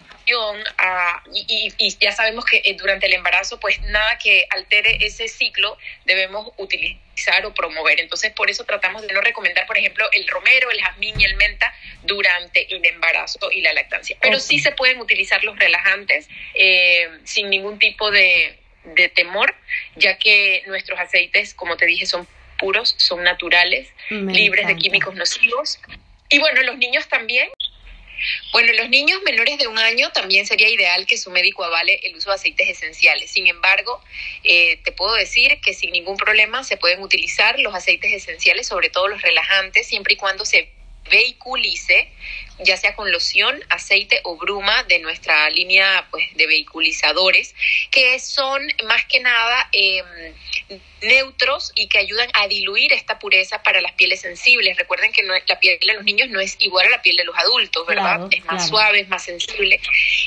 y, 1.33 1.73
ya 1.99 2.11
sabemos 2.11 2.45
que 2.45 2.61
eh, 2.63 2.75
durante 2.75 3.07
el 3.07 3.13
embarazo, 3.13 3.59
pues 3.59 3.81
nada 3.81 4.17
que 4.19 4.45
altere 4.51 5.05
ese 5.05 5.27
ciclo 5.27 5.77
debemos 6.05 6.51
utilizar 6.57 7.45
o 7.45 7.53
promover. 7.53 7.99
Entonces, 7.99 8.31
por 8.33 8.49
eso 8.49 8.65
tratamos 8.65 9.01
de 9.01 9.13
no 9.13 9.21
recomendar, 9.21 9.65
por 9.65 9.77
ejemplo, 9.77 10.07
el 10.13 10.27
romero, 10.27 10.69
el 10.69 10.79
jazmín 10.79 11.19
y 11.19 11.25
el 11.25 11.35
menta 11.35 11.73
durante 12.03 12.73
el 12.73 12.85
embarazo 12.85 13.51
y 13.51 13.61
la 13.61 13.73
lactancia. 13.73 14.15
Pero 14.21 14.39
sí 14.39 14.59
se 14.59 14.71
pueden 14.71 14.99
utilizar 14.99 15.43
los 15.43 15.57
relajantes 15.57 16.29
eh, 16.53 17.09
sin 17.23 17.49
ningún 17.49 17.79
tipo 17.79 18.11
de, 18.11 18.59
de 18.83 19.09
temor, 19.09 19.55
ya 19.95 20.17
que 20.17 20.63
nuestros 20.67 20.99
aceites, 20.99 21.55
como 21.55 21.77
te 21.77 21.87
dije, 21.87 22.05
son 22.05 22.27
puros, 22.59 22.93
son 22.97 23.23
naturales, 23.23 23.89
libres 24.09 24.67
de 24.67 24.75
químicos 24.75 25.15
nocivos. 25.15 25.79
Y 26.29 26.39
bueno, 26.39 26.61
los 26.61 26.77
niños 26.77 27.07
también 27.09 27.49
bueno, 28.51 28.73
los 28.73 28.89
niños 28.89 29.21
menores 29.23 29.57
de 29.57 29.67
un 29.67 29.77
año 29.77 30.11
también 30.11 30.45
sería 30.45 30.69
ideal 30.69 31.05
que 31.05 31.17
su 31.17 31.31
médico 31.31 31.63
avale 31.63 31.99
el 32.03 32.15
uso 32.15 32.29
de 32.29 32.35
aceites 32.35 32.69
esenciales. 32.69 33.31
Sin 33.31 33.47
embargo, 33.47 34.01
eh, 34.43 34.77
te 34.83 34.91
puedo 34.91 35.13
decir 35.15 35.59
que 35.61 35.73
sin 35.73 35.91
ningún 35.91 36.17
problema 36.17 36.63
se 36.63 36.77
pueden 36.77 37.01
utilizar 37.01 37.59
los 37.59 37.73
aceites 37.73 38.11
esenciales, 38.11 38.67
sobre 38.67 38.89
todo 38.89 39.07
los 39.07 39.21
relajantes, 39.21 39.87
siempre 39.87 40.13
y 40.13 40.17
cuando 40.17 40.45
se 40.45 40.69
vehiculice, 41.09 42.09
ya 42.59 42.77
sea 42.77 42.95
con 42.95 43.11
loción, 43.11 43.59
aceite 43.69 44.21
o 44.23 44.37
bruma 44.37 44.83
de 44.83 44.99
nuestra 44.99 45.49
línea 45.49 46.07
pues, 46.11 46.25
de 46.35 46.47
vehiculizadores, 46.47 47.55
que 47.89 48.19
son 48.19 48.61
más 48.85 49.05
que 49.05 49.19
nada 49.19 49.69
em, 49.71 50.33
neutros 51.01 51.71
y 51.75 51.87
que 51.87 51.97
ayudan 51.97 52.29
a 52.33 52.47
diluir 52.47 52.93
esta 52.93 53.19
pureza 53.19 53.63
para 53.63 53.81
las 53.81 53.93
pieles 53.93 54.21
sensibles. 54.21 54.77
Recuerden 54.77 55.11
que 55.11 55.23
la 55.23 55.59
piel 55.59 55.79
de 55.79 55.93
los 55.93 56.03
niños 56.03 56.29
no 56.29 56.39
es 56.39 56.55
igual 56.59 56.87
a 56.87 56.89
la 56.89 57.01
piel 57.01 57.15
de 57.15 57.25
los 57.25 57.35
adultos, 57.37 57.85
¿verdad? 57.87 58.27
es 58.31 58.45
más 58.45 58.67
suave, 58.67 59.01
es 59.01 59.09
más 59.09 59.23
sensible. 59.23 59.79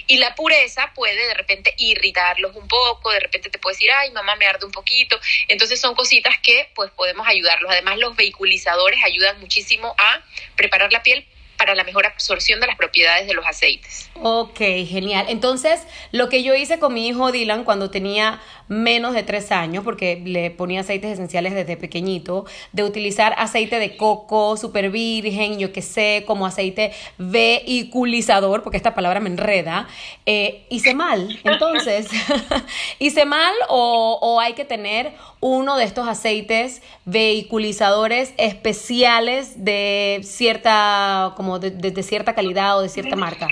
Y 0.06 0.16
la 0.16 0.34
pureza 0.34 0.92
puede 0.94 1.26
de 1.26 1.34
repente 1.34 1.74
irritarlos 1.78 2.54
un 2.56 2.66
poco, 2.66 3.12
de 3.12 3.20
repente 3.20 3.50
te 3.50 3.58
puedes 3.58 3.78
decir, 3.78 3.92
ay, 3.92 4.10
mamá, 4.10 4.37
me 4.37 4.46
arde 4.46 4.66
un 4.66 4.72
poquito. 4.72 5.18
Entonces 5.48 5.80
son 5.80 5.94
cositas 5.94 6.37
que 6.42 6.68
pues 6.74 6.90
podemos 6.90 7.26
ayudarlos. 7.26 7.70
Además, 7.70 7.98
los 7.98 8.16
vehiculizadores 8.16 8.98
ayudan 9.04 9.38
muchísimo 9.40 9.94
a 9.98 10.22
preparar 10.56 10.92
la 10.92 11.02
piel 11.02 11.26
para 11.64 11.74
la 11.74 11.85
mejor 11.85 12.05
absorción 12.05 12.61
de 12.61 12.66
las 12.66 12.77
propiedades 12.77 13.27
de 13.27 13.33
los 13.33 13.46
aceites. 13.46 14.11
Ok, 14.20 14.59
genial. 14.59 15.24
Entonces, 15.31 15.81
lo 16.12 16.29
que 16.29 16.42
yo 16.42 16.55
hice 16.55 16.79
con 16.79 16.92
mi 16.92 17.09
hijo 17.09 17.33
Dylan 17.33 17.64
cuando 17.64 17.90
tenía 17.90 18.42
menos 18.68 19.14
de 19.14 19.22
tres 19.22 19.53
años, 19.53 19.85
porque 19.85 20.22
le 20.24 20.50
ponía 20.50 20.81
aceites 20.81 21.12
esenciales 21.12 21.55
desde 21.55 21.77
pequeñito, 21.77 22.44
de 22.72 22.85
utilizar 22.85 23.35
aceite 23.38 23.79
de 23.79 23.96
coco, 23.96 24.57
super 24.57 24.90
virgen, 24.90 25.59
yo 25.59 25.72
qué 25.72 25.83
sé, 25.83 26.24
como 26.27 26.46
aceite 26.46 26.92
vehiculizador, 27.18 28.62
porque 28.62 28.77
esta 28.77 28.94
palabra 28.94 29.20
me 29.20 29.31
enreda, 29.31 29.88
eh, 30.27 30.66
hice 30.70 30.94
mal. 30.94 31.38
Entonces, 31.44 32.09
hice 32.98 33.24
mal 33.24 33.55
o, 33.68 34.18
o 34.20 34.40
hay 34.40 34.55
que 34.55 34.64
tener 34.64 35.12
uno 35.40 35.77
de 35.77 35.85
estos 35.85 36.09
aceites 36.09 36.81
vehiculizadores 37.05 38.33
especiales 38.38 39.62
de 39.62 40.20
cierta, 40.22 41.35
como 41.37 41.59
de, 41.59 42.03
cierta 42.03 42.35
calidad 42.35 42.79
o 42.79 42.81
de 42.81 42.88
cierta 42.88 43.14
marca? 43.14 43.48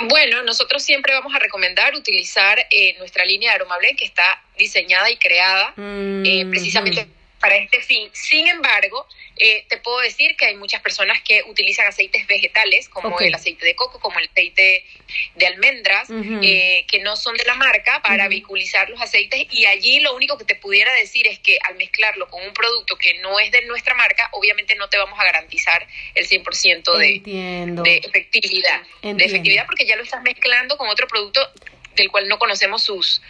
Bueno, 0.00 0.42
nosotros 0.42 0.82
siempre 0.82 1.12
vamos 1.12 1.34
a 1.34 1.38
recomendar 1.38 1.94
utilizar 1.94 2.58
eh, 2.70 2.96
nuestra 2.98 3.24
línea 3.24 3.50
de 3.50 3.56
Aromable 3.56 3.96
que 3.96 4.04
está 4.04 4.42
diseñada 4.56 5.10
y 5.10 5.16
creada 5.16 5.74
eh, 5.76 6.44
mm, 6.44 6.50
precisamente 6.50 7.08
para 7.40 7.56
este 7.56 7.80
fin. 7.80 8.08
Sin 8.12 8.48
embargo, 8.48 9.06
eh, 9.36 9.64
te 9.68 9.78
puedo 9.78 10.00
decir 10.00 10.36
que 10.36 10.46
hay 10.46 10.56
muchas 10.56 10.82
personas 10.82 11.20
que 11.22 11.42
utilizan 11.44 11.86
aceites 11.86 12.26
vegetales, 12.26 12.88
como 12.88 13.18
el 13.20 13.34
aceite 13.34 13.64
de 13.64 13.74
coco, 13.74 14.00
como 14.00 14.18
el 14.18 14.28
aceite 14.28 14.84
de 15.36 15.46
almendras, 15.46 16.08
eh, 16.10 16.84
que 16.88 16.98
no 17.00 17.16
son 17.16 17.36
de 17.36 17.44
la 17.44 17.54
marca, 17.54 18.02
para 18.02 18.28
vehiculizar 18.28 18.90
los 18.90 19.00
aceites. 19.00 19.46
Y 19.50 19.66
allí 19.66 20.00
lo 20.00 20.14
único 20.16 20.36
que 20.36 20.44
te 20.44 20.56
pudiera 20.56 20.92
decir 20.94 21.28
es 21.28 21.38
que 21.38 21.58
al 21.64 21.76
mezclarlo 21.76 22.28
con 22.28 22.44
un 22.44 22.52
producto 22.52 22.96
que 22.96 23.14
no 23.20 23.38
es 23.38 23.52
de 23.52 23.62
nuestra 23.66 23.94
marca, 23.94 24.28
obviamente 24.32 24.74
no 24.74 24.88
te 24.88 24.98
vamos 24.98 25.18
a 25.18 25.24
garantizar 25.24 25.86
el 26.14 26.28
100% 26.28 26.96
de, 26.96 27.82
de 27.82 27.96
efectividad. 27.98 28.82
De 29.02 29.24
efectividad 29.24 29.66
porque 29.66 29.86
ya 29.86 29.96
lo 29.96 30.02
estás 30.02 30.22
mezclando 30.22 30.76
con 30.76 30.88
otro 30.88 31.06
producto 31.06 31.40
del 31.94 32.10
cual 32.10 32.28
no 32.28 32.38
conocemos 32.38 32.82
sus, 32.82 33.22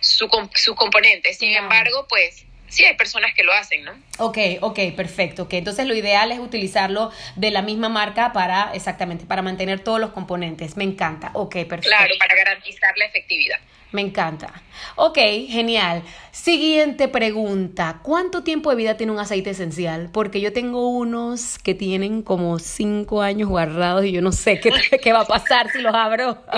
sus 0.00 0.74
componentes. 0.76 1.38
Sin 1.38 1.54
embargo, 1.54 2.06
pues 2.08 2.44
sí 2.68 2.84
hay 2.84 2.96
personas 2.96 3.34
que 3.34 3.44
lo 3.44 3.52
hacen, 3.52 3.84
¿no? 3.84 3.92
Ok, 4.18 4.38
ok, 4.60 4.78
perfecto. 4.96 5.44
Okay. 5.44 5.58
Entonces 5.58 5.86
lo 5.86 5.94
ideal 5.94 6.32
es 6.32 6.38
utilizarlo 6.38 7.10
de 7.36 7.50
la 7.50 7.62
misma 7.62 7.88
marca 7.88 8.32
para, 8.32 8.72
exactamente, 8.74 9.24
para 9.26 9.42
mantener 9.42 9.80
todos 9.80 10.00
los 10.00 10.10
componentes. 10.10 10.76
Me 10.76 10.84
encanta. 10.84 11.30
Ok, 11.34 11.54
perfecto. 11.68 11.88
Claro, 11.88 12.14
para 12.18 12.34
garantizar 12.34 12.96
la 12.96 13.06
efectividad. 13.06 13.58
Me 13.92 14.02
encanta. 14.02 14.52
Ok, 14.96 15.16
genial. 15.48 16.02
Siguiente 16.32 17.08
pregunta. 17.08 18.00
¿Cuánto 18.02 18.42
tiempo 18.42 18.70
de 18.70 18.76
vida 18.76 18.96
tiene 18.96 19.12
un 19.12 19.18
aceite 19.18 19.50
esencial? 19.50 20.10
Porque 20.12 20.40
yo 20.40 20.52
tengo 20.52 20.88
unos 20.88 21.58
que 21.58 21.74
tienen 21.74 22.22
como 22.22 22.58
cinco 22.58 23.22
años 23.22 23.48
guardados 23.48 24.04
y 24.04 24.12
yo 24.12 24.20
no 24.22 24.32
sé 24.32 24.60
qué, 24.60 24.70
qué 25.02 25.12
va 25.12 25.20
a 25.20 25.26
pasar 25.26 25.70
si 25.70 25.80
los 25.80 25.94
abro. 25.94 26.42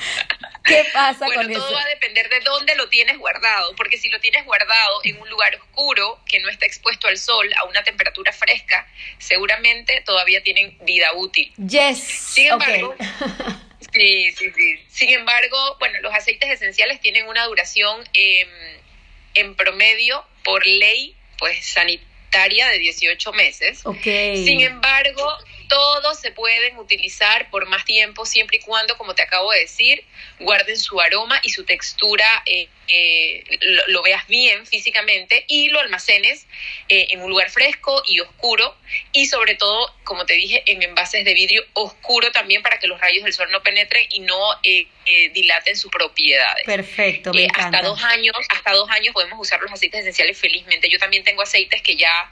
¿Qué 0.70 0.84
pasa 0.92 1.26
bueno, 1.26 1.42
con 1.42 1.52
todo 1.52 1.72
va 1.72 1.82
a 1.82 1.88
depender 1.88 2.28
de 2.28 2.40
dónde 2.40 2.74
lo 2.76 2.88
tienes 2.88 3.18
guardado, 3.18 3.74
porque 3.76 3.98
si 3.98 4.08
lo 4.08 4.20
tienes 4.20 4.44
guardado 4.44 5.00
en 5.04 5.20
un 5.20 5.28
lugar 5.28 5.54
oscuro, 5.56 6.20
que 6.26 6.38
no 6.40 6.48
está 6.48 6.66
expuesto 6.66 7.08
al 7.08 7.18
sol, 7.18 7.48
a 7.56 7.64
una 7.64 7.82
temperatura 7.82 8.32
fresca, 8.32 8.86
seguramente 9.18 10.02
todavía 10.06 10.42
tienen 10.42 10.78
vida 10.82 11.12
útil. 11.14 11.52
Yes. 11.56 11.98
Sin 11.98 12.48
embargo, 12.48 12.94
sí, 13.92 14.32
sí, 14.32 14.52
sí. 14.56 14.80
Sin 14.88 15.10
embargo, 15.10 15.76
bueno, 15.78 16.00
los 16.00 16.14
aceites 16.14 16.50
esenciales 16.50 17.00
tienen 17.00 17.26
una 17.26 17.44
duración 17.44 18.08
em, 18.12 18.48
en 19.34 19.54
promedio 19.56 20.24
por 20.44 20.66
ley, 20.66 21.16
pues 21.38 21.66
sanitaria 21.66 22.68
de 22.68 22.78
18 22.78 23.32
meses. 23.32 23.80
Okay. 23.84 24.44
Sin 24.44 24.60
embargo, 24.60 25.36
todos 25.70 26.18
se 26.18 26.32
pueden 26.32 26.76
utilizar 26.78 27.48
por 27.48 27.66
más 27.66 27.84
tiempo 27.84 28.26
siempre 28.26 28.56
y 28.58 28.60
cuando, 28.60 28.98
como 28.98 29.14
te 29.14 29.22
acabo 29.22 29.52
de 29.52 29.60
decir, 29.60 30.04
guarden 30.40 30.76
su 30.76 31.00
aroma 31.00 31.38
y 31.44 31.50
su 31.50 31.64
textura, 31.64 32.26
eh, 32.44 32.68
eh, 32.88 33.44
lo, 33.86 34.02
veas 34.02 34.26
bien 34.26 34.66
físicamente 34.66 35.44
y 35.46 35.68
lo 35.68 35.78
almacenes 35.78 36.48
eh, 36.88 37.06
en 37.10 37.22
un 37.22 37.30
lugar 37.30 37.50
fresco 37.50 38.02
y 38.04 38.18
oscuro. 38.18 38.76
Y 39.12 39.26
sobre 39.26 39.54
todo, 39.54 39.94
como 40.02 40.26
te 40.26 40.34
dije, 40.34 40.64
en 40.66 40.82
envases 40.82 41.24
de 41.24 41.34
vidrio 41.34 41.64
oscuro 41.74 42.32
también 42.32 42.62
para 42.62 42.80
que 42.80 42.88
los 42.88 43.00
rayos 43.00 43.22
del 43.22 43.32
sol 43.32 43.48
no 43.52 43.62
penetren 43.62 44.04
y 44.10 44.18
no 44.20 44.36
dilaten 45.32 45.76
sus 45.76 45.90
propiedades. 45.90 46.64
Perfecto, 46.64 47.32
me 47.32 47.44
encanta. 47.44 47.78
Hasta 47.78 47.88
dos 47.88 48.02
años, 48.04 48.34
hasta 48.48 48.72
dos 48.72 48.88
años 48.90 49.12
podemos 49.12 49.38
usar 49.38 49.60
los 49.60 49.72
aceites 49.72 50.00
esenciales 50.00 50.38
felizmente. 50.38 50.88
Yo 50.88 50.98
también 50.98 51.24
tengo 51.24 51.42
aceites 51.42 51.82
que 51.82 51.96
ya 51.96 52.30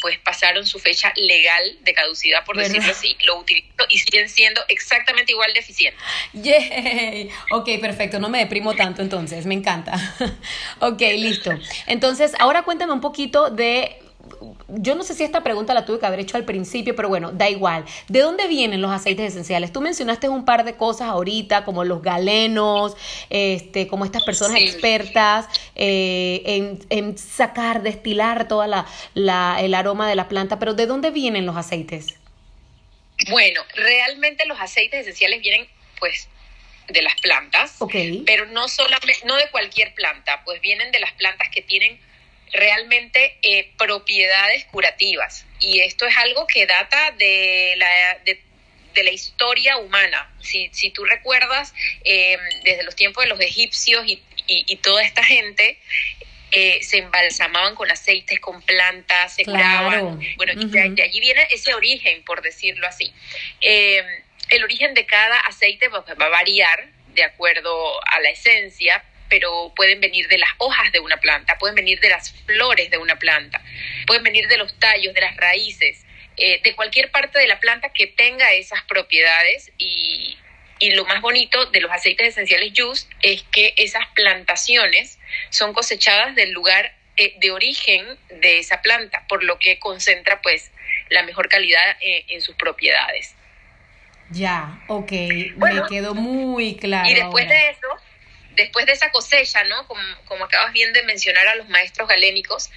pues 0.00 0.18
pasaron 0.18 0.66
su 0.66 0.78
fecha 0.78 1.12
legal 1.16 1.78
de 1.80 1.94
caducidad, 1.94 2.44
por 2.44 2.56
decirlo 2.56 2.90
así, 2.90 3.16
lo 3.24 3.38
utilizo 3.38 3.66
y 3.88 3.98
siguen 3.98 4.28
siendo 4.28 4.60
exactamente 4.68 5.32
igual 5.32 5.52
de 5.52 5.60
eficientes. 5.60 6.02
Yay. 6.32 7.30
Ok, 7.50 7.68
perfecto, 7.80 8.18
no 8.18 8.28
me 8.28 8.38
deprimo 8.38 8.74
tanto 8.74 9.02
entonces, 9.02 9.46
me 9.46 9.54
encanta. 9.54 9.94
ok, 10.80 11.00
listo. 11.16 11.50
Entonces, 11.86 12.32
ahora 12.38 12.62
cuéntame 12.62 12.92
un 12.92 13.00
poquito 13.00 13.50
de 13.50 14.01
yo 14.68 14.94
no 14.94 15.02
sé 15.02 15.14
si 15.14 15.24
esta 15.24 15.42
pregunta 15.42 15.74
la 15.74 15.84
tuve 15.84 15.98
que 15.98 16.06
haber 16.06 16.20
hecho 16.20 16.36
al 16.36 16.44
principio, 16.44 16.94
pero 16.96 17.08
bueno, 17.08 17.32
da 17.32 17.48
igual. 17.48 17.84
¿De 18.08 18.20
dónde 18.20 18.46
vienen 18.48 18.80
los 18.80 18.90
aceites 18.90 19.32
esenciales? 19.32 19.72
Tú 19.72 19.80
mencionaste 19.80 20.28
un 20.28 20.44
par 20.44 20.64
de 20.64 20.74
cosas 20.74 21.08
ahorita, 21.08 21.64
como 21.64 21.84
los 21.84 22.02
galenos, 22.02 22.96
este, 23.30 23.86
como 23.86 24.04
estas 24.04 24.22
personas 24.24 24.60
expertas 24.60 25.46
eh, 25.74 26.42
en, 26.44 26.78
en, 26.90 27.18
sacar, 27.18 27.82
destilar 27.82 28.48
toda 28.48 28.66
la, 28.66 28.86
la, 29.14 29.58
el 29.60 29.74
aroma 29.74 30.08
de 30.08 30.14
la 30.14 30.28
planta, 30.28 30.58
pero 30.58 30.74
¿de 30.74 30.86
dónde 30.86 31.10
vienen 31.10 31.46
los 31.46 31.56
aceites? 31.56 32.14
Bueno, 33.30 33.60
realmente 33.74 34.46
los 34.46 34.58
aceites 34.60 35.00
esenciales 35.02 35.40
vienen, 35.40 35.68
pues, 35.98 36.28
de 36.88 37.02
las 37.02 37.14
plantas, 37.20 37.78
pero 38.26 38.46
no 38.46 38.68
solamente, 38.68 39.14
no 39.24 39.36
de 39.36 39.48
cualquier 39.50 39.94
planta, 39.94 40.42
pues 40.44 40.60
vienen 40.60 40.90
de 40.92 41.00
las 41.00 41.12
plantas 41.12 41.48
que 41.50 41.62
tienen 41.62 41.98
realmente 42.52 43.38
eh, 43.42 43.70
propiedades 43.78 44.64
curativas. 44.66 45.44
Y 45.60 45.80
esto 45.80 46.06
es 46.06 46.16
algo 46.16 46.46
que 46.46 46.66
data 46.66 47.12
de 47.12 47.74
la, 47.76 48.18
de, 48.24 49.02
la 49.02 49.10
historia 49.10 49.78
humana. 49.78 50.30
Si, 50.40 50.68
si 50.72 50.90
tú 50.90 51.04
recuerdas, 51.04 51.72
eh, 52.04 52.36
desde 52.62 52.82
los 52.84 52.94
tiempos 52.94 53.24
de 53.24 53.30
los 53.30 53.40
egipcios 53.40 54.06
y, 54.06 54.22
y, 54.46 54.76
toda 54.76 55.02
esta 55.02 55.24
gente, 55.24 55.78
eh, 56.50 56.82
se 56.82 56.98
embalsamaban 56.98 57.74
con 57.74 57.90
aceites, 57.90 58.38
con 58.38 58.60
plantas, 58.60 59.34
se 59.34 59.44
curaban. 59.44 60.20
Bueno, 60.36 60.52
y 60.52 60.66
de, 60.66 61.02
allí 61.02 61.20
viene 61.20 61.46
ese 61.50 61.72
origen, 61.74 62.22
por 62.24 62.42
decirlo 62.42 62.86
así. 62.86 63.12
el 63.60 64.64
origen 64.64 64.92
de 64.92 65.06
cada 65.06 65.38
aceite 65.40 65.88
va 65.88 66.04
a 66.06 66.28
variar 66.28 66.86
de 67.14 67.24
acuerdo 67.24 68.00
a 68.06 68.20
la 68.20 68.30
esencia, 68.30 69.02
pero 69.32 69.72
pueden 69.74 69.98
venir 69.98 70.28
de 70.28 70.36
las 70.36 70.50
hojas 70.58 70.92
de 70.92 71.00
una 71.00 71.16
planta, 71.16 71.56
pueden 71.56 71.74
venir 71.74 71.98
de 72.00 72.10
las 72.10 72.32
flores 72.44 72.90
de 72.90 72.98
una 72.98 73.16
planta, 73.16 73.62
pueden 74.06 74.22
venir 74.22 74.46
de 74.46 74.58
los 74.58 74.78
tallos, 74.78 75.14
de 75.14 75.22
las 75.22 75.34
raíces, 75.38 76.04
eh, 76.36 76.60
de 76.62 76.76
cualquier 76.76 77.10
parte 77.10 77.38
de 77.38 77.46
la 77.46 77.58
planta 77.58 77.88
que 77.94 78.06
tenga 78.06 78.52
esas 78.52 78.82
propiedades 78.82 79.72
y, 79.78 80.36
lo 80.94 81.06
más 81.06 81.22
bonito 81.22 81.64
de 81.66 81.80
los 81.80 81.90
aceites 81.90 82.28
esenciales 82.28 82.72
Juice 82.76 83.06
es 83.22 83.42
que 83.44 83.72
esas 83.78 84.06
plantaciones 84.14 85.18
son 85.48 85.72
cosechadas 85.72 86.34
del 86.34 86.50
lugar 86.50 86.94
eh, 87.16 87.34
de 87.38 87.52
origen 87.52 88.04
de 88.28 88.58
esa 88.58 88.82
planta, 88.82 89.24
por 89.28 89.44
lo 89.44 89.58
que 89.58 89.78
concentra 89.78 90.42
pues 90.42 90.72
la 91.08 91.22
mejor 91.22 91.48
calidad 91.48 91.96
eh, 92.00 92.26
en 92.28 92.42
sus 92.42 92.54
propiedades. 92.56 93.34
Ya, 94.30 94.82
ok, 94.88 95.12
me 95.56 95.82
quedó 95.88 96.14
muy 96.14 96.76
claro. 96.76 97.08
Y 97.08 97.14
después 97.14 97.48
de 97.48 97.70
eso, 97.70 97.88
después 98.54 98.86
de 98.86 98.92
esa 98.92 99.10
cosecha, 99.10 99.64
¿no? 99.64 99.86
Como, 99.86 100.44
acabas 100.44 100.72
bien 100.72 100.92
de 100.92 101.02
mencionar 101.02 101.46
a 101.48 101.54
los 101.54 101.68
maestros 101.68 102.08
galénicos, 102.08 102.70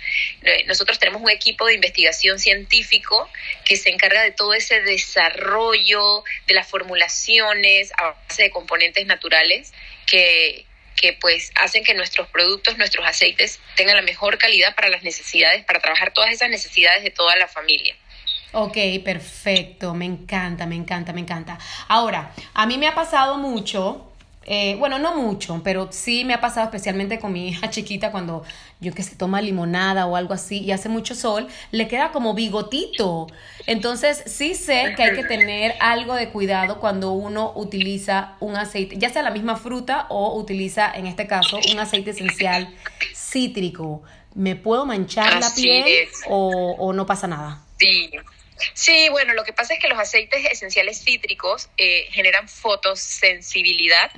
eh, 0.43 0.63
nosotros 0.65 0.99
tenemos 0.99 1.21
un 1.21 1.29
equipo 1.29 1.65
de 1.65 1.73
investigación 1.73 2.39
científico 2.39 3.29
que 3.65 3.75
se 3.75 3.89
encarga 3.89 4.21
de 4.21 4.31
todo 4.31 4.53
ese 4.53 4.81
desarrollo, 4.81 6.23
de 6.47 6.53
las 6.53 6.67
formulaciones 6.67 7.91
a 7.97 8.11
base 8.11 8.43
de 8.43 8.49
componentes 8.51 9.05
naturales 9.05 9.73
que, 10.05 10.65
que 10.95 11.13
pues 11.13 11.51
hacen 11.55 11.83
que 11.83 11.93
nuestros 11.93 12.27
productos, 12.29 12.77
nuestros 12.77 13.05
aceites 13.05 13.59
tengan 13.75 13.95
la 13.95 14.01
mejor 14.01 14.37
calidad 14.37 14.75
para 14.75 14.89
las 14.89 15.03
necesidades, 15.03 15.63
para 15.65 15.79
trabajar 15.79 16.13
todas 16.13 16.31
esas 16.31 16.49
necesidades 16.49 17.03
de 17.03 17.11
toda 17.11 17.35
la 17.35 17.47
familia. 17.47 17.95
Ok, 18.57 18.77
perfecto, 19.03 19.93
me 19.93 20.05
encanta, 20.05 20.65
me 20.65 20.75
encanta, 20.75 21.11
me 21.11 21.19
encanta. 21.19 21.59
Ahora, 21.89 22.31
a 22.53 22.65
mí 22.65 22.77
me 22.77 22.87
ha 22.87 22.95
pasado 22.95 23.37
mucho, 23.37 24.13
eh, 24.45 24.75
bueno, 24.77 24.99
no 24.99 25.15
mucho, 25.15 25.61
pero 25.63 25.89
sí 25.91 26.23
me 26.23 26.35
ha 26.35 26.41
pasado 26.41 26.65
especialmente 26.65 27.19
con 27.19 27.33
mi 27.33 27.47
hija 27.49 27.69
chiquita 27.69 28.11
cuando 28.11 28.43
yo 28.79 28.93
que 28.93 29.03
se 29.03 29.15
toma 29.15 29.41
limonada 29.41 30.05
o 30.05 30.15
algo 30.15 30.33
así 30.33 30.59
y 30.59 30.71
hace 30.71 30.87
mucho 30.87 31.15
sol, 31.15 31.47
le 31.71 31.87
queda 31.87 32.11
como 32.11 32.33
bigotito. 32.33 33.27
Entonces 33.65 34.23
sí 34.27 34.53
sé 34.53 34.93
que 34.95 35.03
hay 35.03 35.15
que 35.15 35.23
tener 35.23 35.73
algo 35.79 36.13
de 36.13 36.29
cuidado 36.29 36.79
cuando 36.79 37.13
uno 37.13 37.53
utiliza 37.55 38.35
un 38.39 38.55
aceite, 38.55 38.97
ya 38.97 39.09
sea 39.09 39.23
la 39.23 39.31
misma 39.31 39.55
fruta 39.55 40.05
o 40.09 40.37
utiliza 40.37 40.91
en 40.93 41.07
este 41.07 41.25
caso 41.25 41.59
un 41.71 41.79
aceite 41.79 42.11
esencial 42.11 42.73
cítrico. 43.15 44.03
¿Me 44.35 44.55
puedo 44.55 44.85
manchar 44.85 45.39
la 45.39 45.49
piel 45.55 46.07
o, 46.27 46.75
o 46.77 46.93
no 46.93 47.05
pasa 47.05 47.25
nada? 47.25 47.63
Sí, 47.79 48.11
Sí, 48.73 49.09
bueno, 49.09 49.33
lo 49.33 49.43
que 49.43 49.53
pasa 49.53 49.73
es 49.73 49.79
que 49.79 49.87
los 49.87 49.99
aceites 49.99 50.45
esenciales 50.49 51.03
cítricos 51.03 51.69
eh, 51.77 52.07
generan 52.11 52.47
fotosensibilidad, 52.47 54.11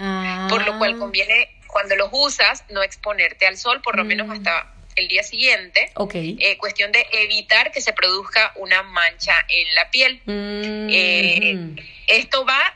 por 0.50 0.66
lo 0.66 0.78
cual 0.78 0.94
ah. 0.96 1.00
conviene 1.00 1.50
cuando 1.68 1.96
los 1.96 2.10
usas 2.12 2.64
no 2.70 2.84
exponerte 2.84 3.46
al 3.46 3.58
sol, 3.58 3.82
por 3.82 3.98
lo 3.98 4.06
menos 4.06 4.28
mm. 4.28 4.32
hasta 4.32 4.74
el 4.96 5.08
día 5.08 5.24
siguiente. 5.24 5.92
Ok. 5.96 6.16
Eh, 6.16 6.58
cuestión 6.58 6.92
de 6.92 7.06
evitar 7.12 7.72
que 7.72 7.82
se 7.82 7.94
produzca 7.94 8.52
una 8.56 8.84
mancha 8.84 9.34
en 9.48 9.76
la 9.76 9.92
piel. 9.92 10.22
Mm. 10.26 10.90
Eh, 10.90 11.76
esto 12.08 12.46
va 12.46 12.74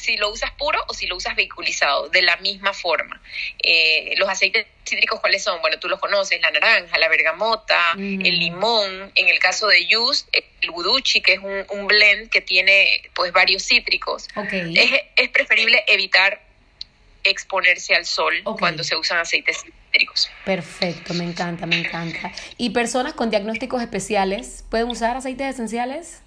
si 0.00 0.16
lo 0.16 0.30
usas 0.30 0.50
puro 0.52 0.78
o 0.88 0.94
si 0.94 1.06
lo 1.06 1.16
usas 1.16 1.36
vehiculizado, 1.36 2.08
de 2.08 2.22
la 2.22 2.36
misma 2.38 2.72
forma. 2.72 3.20
Eh, 3.62 4.14
los 4.16 4.28
aceites 4.28 4.66
cítricos, 4.84 5.20
¿cuáles 5.20 5.42
son? 5.42 5.60
Bueno, 5.60 5.78
tú 5.78 5.88
los 5.88 6.00
conoces, 6.00 6.40
la 6.40 6.50
naranja, 6.50 6.98
la 6.98 7.08
bergamota, 7.08 7.94
mm. 7.94 8.24
el 8.24 8.38
limón, 8.38 9.12
en 9.14 9.28
el 9.28 9.38
caso 9.38 9.68
de 9.68 9.86
Yus, 9.86 10.26
el 10.32 10.70
guduchi, 10.70 11.20
que 11.20 11.34
es 11.34 11.40
un, 11.40 11.86
blend 11.86 12.30
que 12.30 12.40
tiene 12.40 13.02
pues 13.14 13.32
varios 13.32 13.64
cítricos. 13.64 14.28
Es, 14.52 14.90
es, 15.16 15.28
preferible 15.30 15.84
evitar 15.88 16.40
exponerse 17.24 17.94
al 17.94 18.06
sol 18.06 18.34
cuando 18.58 18.84
se 18.84 18.96
usan 18.96 19.18
aceites 19.18 19.58
cítricos. 19.58 20.30
Perfecto, 20.44 21.14
me 21.14 21.24
encanta, 21.24 21.66
me 21.66 21.78
encanta. 21.78 22.32
¿Y 22.56 22.70
personas 22.70 23.14
con 23.14 23.30
diagnósticos 23.30 23.82
especiales 23.82 24.64
pueden 24.70 24.88
usar 24.88 25.16
aceites 25.16 25.54
esenciales? 25.54 26.22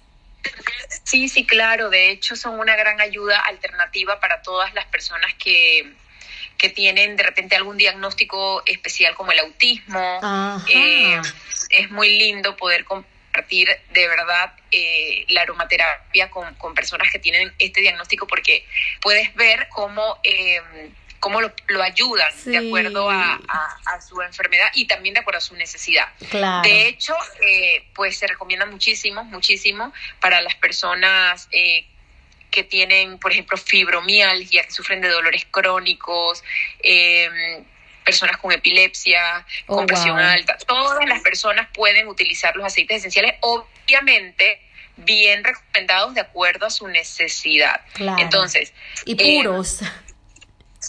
Sí, 1.04 1.28
sí, 1.28 1.46
claro. 1.46 1.90
De 1.90 2.10
hecho, 2.10 2.36
son 2.36 2.58
una 2.58 2.76
gran 2.76 3.00
ayuda 3.00 3.38
alternativa 3.40 4.20
para 4.20 4.42
todas 4.42 4.72
las 4.74 4.86
personas 4.86 5.32
que, 5.34 5.92
que 6.58 6.68
tienen 6.70 7.16
de 7.16 7.22
repente 7.22 7.56
algún 7.56 7.76
diagnóstico 7.76 8.62
especial 8.66 9.14
como 9.14 9.32
el 9.32 9.38
autismo. 9.40 10.20
Eh, 10.68 11.20
es 11.70 11.90
muy 11.90 12.18
lindo 12.18 12.56
poder 12.56 12.84
compartir 12.84 13.68
de 13.90 14.08
verdad 14.08 14.54
eh, 14.70 15.24
la 15.28 15.42
aromaterapia 15.42 16.30
con, 16.30 16.54
con, 16.54 16.74
personas 16.74 17.10
que 17.10 17.18
tienen 17.18 17.52
este 17.58 17.80
diagnóstico 17.80 18.26
porque 18.26 18.66
puedes 19.00 19.34
ver 19.34 19.68
cómo... 19.70 20.18
Eh, 20.22 20.60
cómo 21.24 21.40
lo, 21.40 21.54
lo 21.68 21.82
ayudan 21.82 22.30
de 22.44 22.58
acuerdo 22.58 23.08
a, 23.08 23.40
a, 23.86 24.00
su 24.02 24.20
enfermedad 24.20 24.66
y 24.74 24.86
también 24.86 25.14
de 25.14 25.20
acuerdo 25.20 25.38
a 25.38 25.40
su 25.40 25.56
necesidad. 25.56 26.06
De 26.20 26.86
hecho, 26.86 27.16
eh, 27.40 27.82
pues 27.94 28.18
se 28.18 28.26
recomienda 28.26 28.66
muchísimo, 28.66 29.24
muchísimo 29.24 29.90
para 30.20 30.42
las 30.42 30.54
personas 30.56 31.48
eh, 31.50 31.86
que 32.50 32.62
tienen, 32.62 33.18
por 33.18 33.32
ejemplo, 33.32 33.56
fibromialgia, 33.56 34.64
que 34.64 34.70
sufren 34.70 35.00
de 35.00 35.08
dolores 35.08 35.46
crónicos, 35.50 36.44
em, 36.82 37.64
personas 38.04 38.36
con 38.36 38.52
epilepsia, 38.52 39.46
oh, 39.66 39.76
con 39.76 39.86
presión 39.86 40.18
alta. 40.18 40.58
Todas 40.58 41.08
las 41.08 41.22
personas 41.22 41.68
pueden 41.72 42.06
utilizar 42.06 42.54
los 42.54 42.66
aceites 42.66 42.98
esenciales, 42.98 43.36
obviamente 43.40 44.60
bien 44.96 45.42
recomendados 45.42 46.12
de 46.12 46.20
acuerdo 46.20 46.66
a 46.66 46.70
su 46.70 46.86
necesidad. 46.86 47.80
Entonces, 48.18 48.74
y 49.06 49.14
puros. 49.14 49.80
Em, 49.80 49.88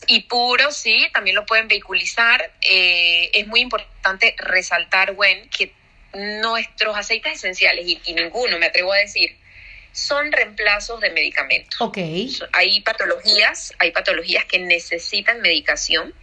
y 0.08 0.22
puro, 0.22 0.72
sí, 0.72 1.08
también 1.14 1.36
lo 1.36 1.46
pueden 1.46 1.68
vehiculizar. 1.68 2.52
Eh, 2.62 3.30
es 3.34 3.48
muy 3.48 3.62
importante 3.62 4.36
resaltar, 4.38 5.14
Gwen, 5.14 5.50
que 5.50 5.74
nuestros 6.14 6.98
aceites 6.98 7.34
esenciales, 7.34 7.86
y, 7.88 8.14
ninguno, 8.14 8.58
me 8.58 8.68
atrevo 8.68 8.94
a 8.94 8.98
decir, 8.98 9.36
son 9.92 10.32
reemplazos 10.32 11.00
de 11.02 11.10
medicamentos. 11.12 11.80
Ok. 11.82 11.98
Hay 12.54 12.82
patologías, 12.82 13.74
hay 13.80 13.92
patologías 13.92 14.46
que 14.46 14.60
necesitan 14.60 15.42
medicación 15.42 16.14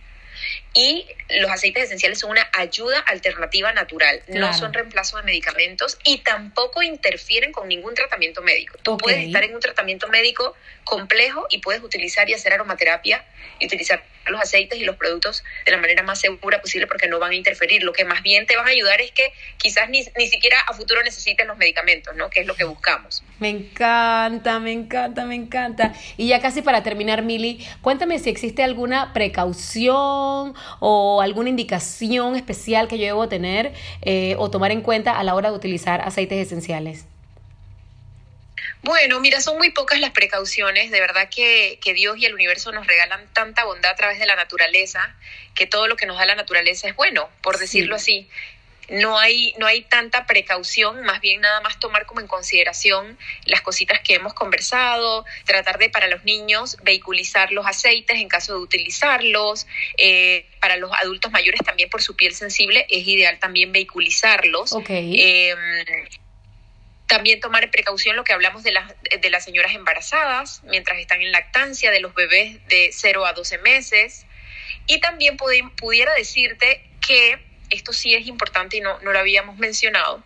y 0.74 1.06
los 1.28 1.50
aceites 1.50 1.84
esenciales 1.84 2.18
son 2.18 2.30
una 2.30 2.48
ayuda 2.52 2.98
alternativa 3.00 3.72
natural, 3.72 4.22
no 4.28 4.52
son 4.54 4.72
reemplazo 4.72 5.18
de 5.18 5.22
medicamentos 5.24 5.98
y 6.04 6.18
tampoco 6.18 6.82
interfieren 6.82 7.52
con 7.52 7.68
ningún 7.68 7.94
tratamiento 7.94 8.42
médico. 8.42 8.78
Tú 8.82 8.96
puedes 8.96 9.26
estar 9.26 9.44
en 9.44 9.54
un 9.54 9.60
tratamiento 9.60 10.08
médico 10.08 10.54
complejo 10.84 11.46
y 11.50 11.58
puedes 11.58 11.82
utilizar 11.82 12.28
y 12.28 12.34
hacer 12.34 12.54
aromaterapia 12.54 13.24
y 13.58 13.66
utilizar 13.66 14.02
los 14.26 14.40
aceites 14.40 14.78
y 14.78 14.84
los 14.84 14.96
productos 14.96 15.42
de 15.64 15.72
la 15.72 15.78
manera 15.78 16.02
más 16.02 16.20
segura 16.20 16.60
posible 16.60 16.86
porque 16.86 17.08
no 17.08 17.18
van 17.18 17.32
a 17.32 17.34
interferir. 17.34 17.82
Lo 17.82 17.92
que 17.92 18.04
más 18.04 18.22
bien 18.22 18.46
te 18.46 18.56
van 18.56 18.66
a 18.66 18.70
ayudar 18.70 19.00
es 19.00 19.10
que 19.10 19.32
quizás 19.56 19.88
ni, 19.88 20.06
ni 20.16 20.28
siquiera 20.28 20.60
a 20.60 20.74
futuro 20.74 21.02
necesiten 21.02 21.48
los 21.48 21.58
medicamentos, 21.58 22.14
¿no? 22.14 22.30
Que 22.30 22.40
es 22.40 22.46
lo 22.46 22.54
que 22.54 22.64
buscamos. 22.64 23.24
Me 23.40 23.48
encanta, 23.48 24.60
me 24.60 24.72
encanta, 24.72 25.24
me 25.24 25.34
encanta. 25.34 25.92
Y 26.16 26.28
ya 26.28 26.40
casi 26.40 26.62
para 26.62 26.82
terminar, 26.82 27.22
Mili, 27.22 27.66
cuéntame 27.80 28.18
si 28.18 28.30
existe 28.30 28.62
alguna 28.62 29.12
precaución 29.12 30.54
o 30.80 31.20
alguna 31.20 31.48
indicación 31.48 32.36
especial 32.36 32.88
que 32.88 32.98
yo 32.98 33.04
debo 33.04 33.28
tener 33.28 33.72
eh, 34.02 34.34
o 34.38 34.50
tomar 34.50 34.70
en 34.72 34.80
cuenta 34.80 35.18
a 35.18 35.22
la 35.24 35.34
hora 35.34 35.50
de 35.50 35.56
utilizar 35.56 36.00
aceites 36.00 36.46
esenciales. 36.46 37.04
Bueno, 38.82 39.20
mira, 39.20 39.40
son 39.40 39.58
muy 39.58 39.70
pocas 39.70 40.00
las 40.00 40.10
precauciones. 40.10 40.90
De 40.90 41.00
verdad 41.00 41.28
que, 41.28 41.78
que, 41.80 41.94
Dios 41.94 42.18
y 42.18 42.26
el 42.26 42.34
universo 42.34 42.72
nos 42.72 42.86
regalan 42.86 43.26
tanta 43.32 43.64
bondad 43.64 43.92
a 43.92 43.94
través 43.94 44.18
de 44.18 44.26
la 44.26 44.34
naturaleza, 44.34 45.14
que 45.54 45.66
todo 45.66 45.86
lo 45.86 45.96
que 45.96 46.06
nos 46.06 46.18
da 46.18 46.26
la 46.26 46.34
naturaleza 46.34 46.88
es 46.88 46.96
bueno, 46.96 47.28
por 47.42 47.58
decirlo 47.58 47.94
así. 47.94 48.28
No 48.92 49.18
hay, 49.18 49.54
no 49.58 49.66
hay 49.66 49.82
tanta 49.82 50.26
precaución, 50.26 51.02
más 51.02 51.20
bien 51.20 51.40
nada 51.40 51.60
más 51.62 51.80
tomar 51.80 52.06
como 52.06 52.20
en 52.20 52.26
consideración 52.26 53.18
las 53.46 53.62
cositas 53.62 54.00
que 54.00 54.14
hemos 54.14 54.34
conversado, 54.34 55.24
tratar 55.44 55.78
de 55.78 55.88
para 55.90 56.08
los 56.08 56.24
niños 56.24 56.76
vehiculizar 56.82 57.52
los 57.52 57.66
aceites 57.66 58.20
en 58.20 58.28
caso 58.28 58.54
de 58.54 58.60
utilizarlos, 58.60 59.66
eh, 59.96 60.46
para 60.60 60.76
los 60.76 60.92
adultos 60.92 61.32
mayores 61.32 61.60
también 61.64 61.90
por 61.90 62.02
su 62.02 62.14
piel 62.16 62.34
sensible 62.34 62.86
es 62.88 63.06
ideal 63.06 63.38
también 63.38 63.72
vehiculizarlos. 63.72 64.72
Okay. 64.72 65.14
Eh, 65.18 65.54
también 67.12 67.40
tomar 67.40 67.70
precaución 67.70 68.16
lo 68.16 68.24
que 68.24 68.32
hablamos 68.32 68.62
de 68.62 68.72
las, 68.72 68.90
de 69.20 69.28
las 69.28 69.44
señoras 69.44 69.74
embarazadas 69.74 70.62
mientras 70.64 70.98
están 70.98 71.20
en 71.20 71.30
lactancia, 71.30 71.90
de 71.90 72.00
los 72.00 72.14
bebés 72.14 72.66
de 72.68 72.88
0 72.90 73.26
a 73.26 73.34
12 73.34 73.58
meses. 73.58 74.24
Y 74.86 74.98
también 74.98 75.36
pudiera 75.36 76.14
decirte 76.14 76.88
que, 77.06 77.38
esto 77.72 77.92
sí 77.92 78.14
es 78.14 78.26
importante 78.26 78.76
y 78.76 78.80
no, 78.80 78.98
no 79.00 79.12
lo 79.12 79.18
habíamos 79.18 79.58
mencionado, 79.58 80.22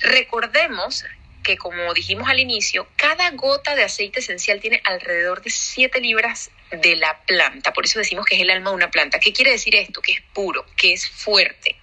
recordemos 0.00 1.04
que 1.42 1.56
como 1.56 1.92
dijimos 1.92 2.28
al 2.28 2.40
inicio, 2.40 2.88
cada 2.96 3.30
gota 3.32 3.74
de 3.74 3.84
aceite 3.84 4.20
esencial 4.20 4.60
tiene 4.60 4.80
alrededor 4.84 5.42
de 5.42 5.50
7 5.50 6.00
libras 6.00 6.50
de 6.70 6.96
la 6.96 7.20
planta, 7.22 7.72
por 7.72 7.84
eso 7.84 7.98
decimos 7.98 8.24
que 8.24 8.36
es 8.36 8.42
el 8.42 8.50
alma 8.50 8.70
de 8.70 8.76
una 8.76 8.90
planta. 8.90 9.18
¿Qué 9.18 9.32
quiere 9.32 9.50
decir 9.50 9.74
esto? 9.74 10.00
Que 10.00 10.12
es 10.12 10.20
puro, 10.32 10.64
que 10.76 10.92
es 10.92 11.08
fuerte 11.08 11.76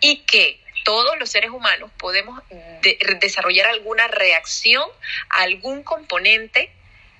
y 0.00 0.18
que 0.20 0.60
todos 0.84 1.18
los 1.18 1.30
seres 1.30 1.50
humanos 1.50 1.90
podemos 1.98 2.42
desarrollar 3.20 3.66
alguna 3.66 4.08
reacción 4.08 4.84
a 5.28 5.42
algún 5.42 5.82
componente 5.82 6.70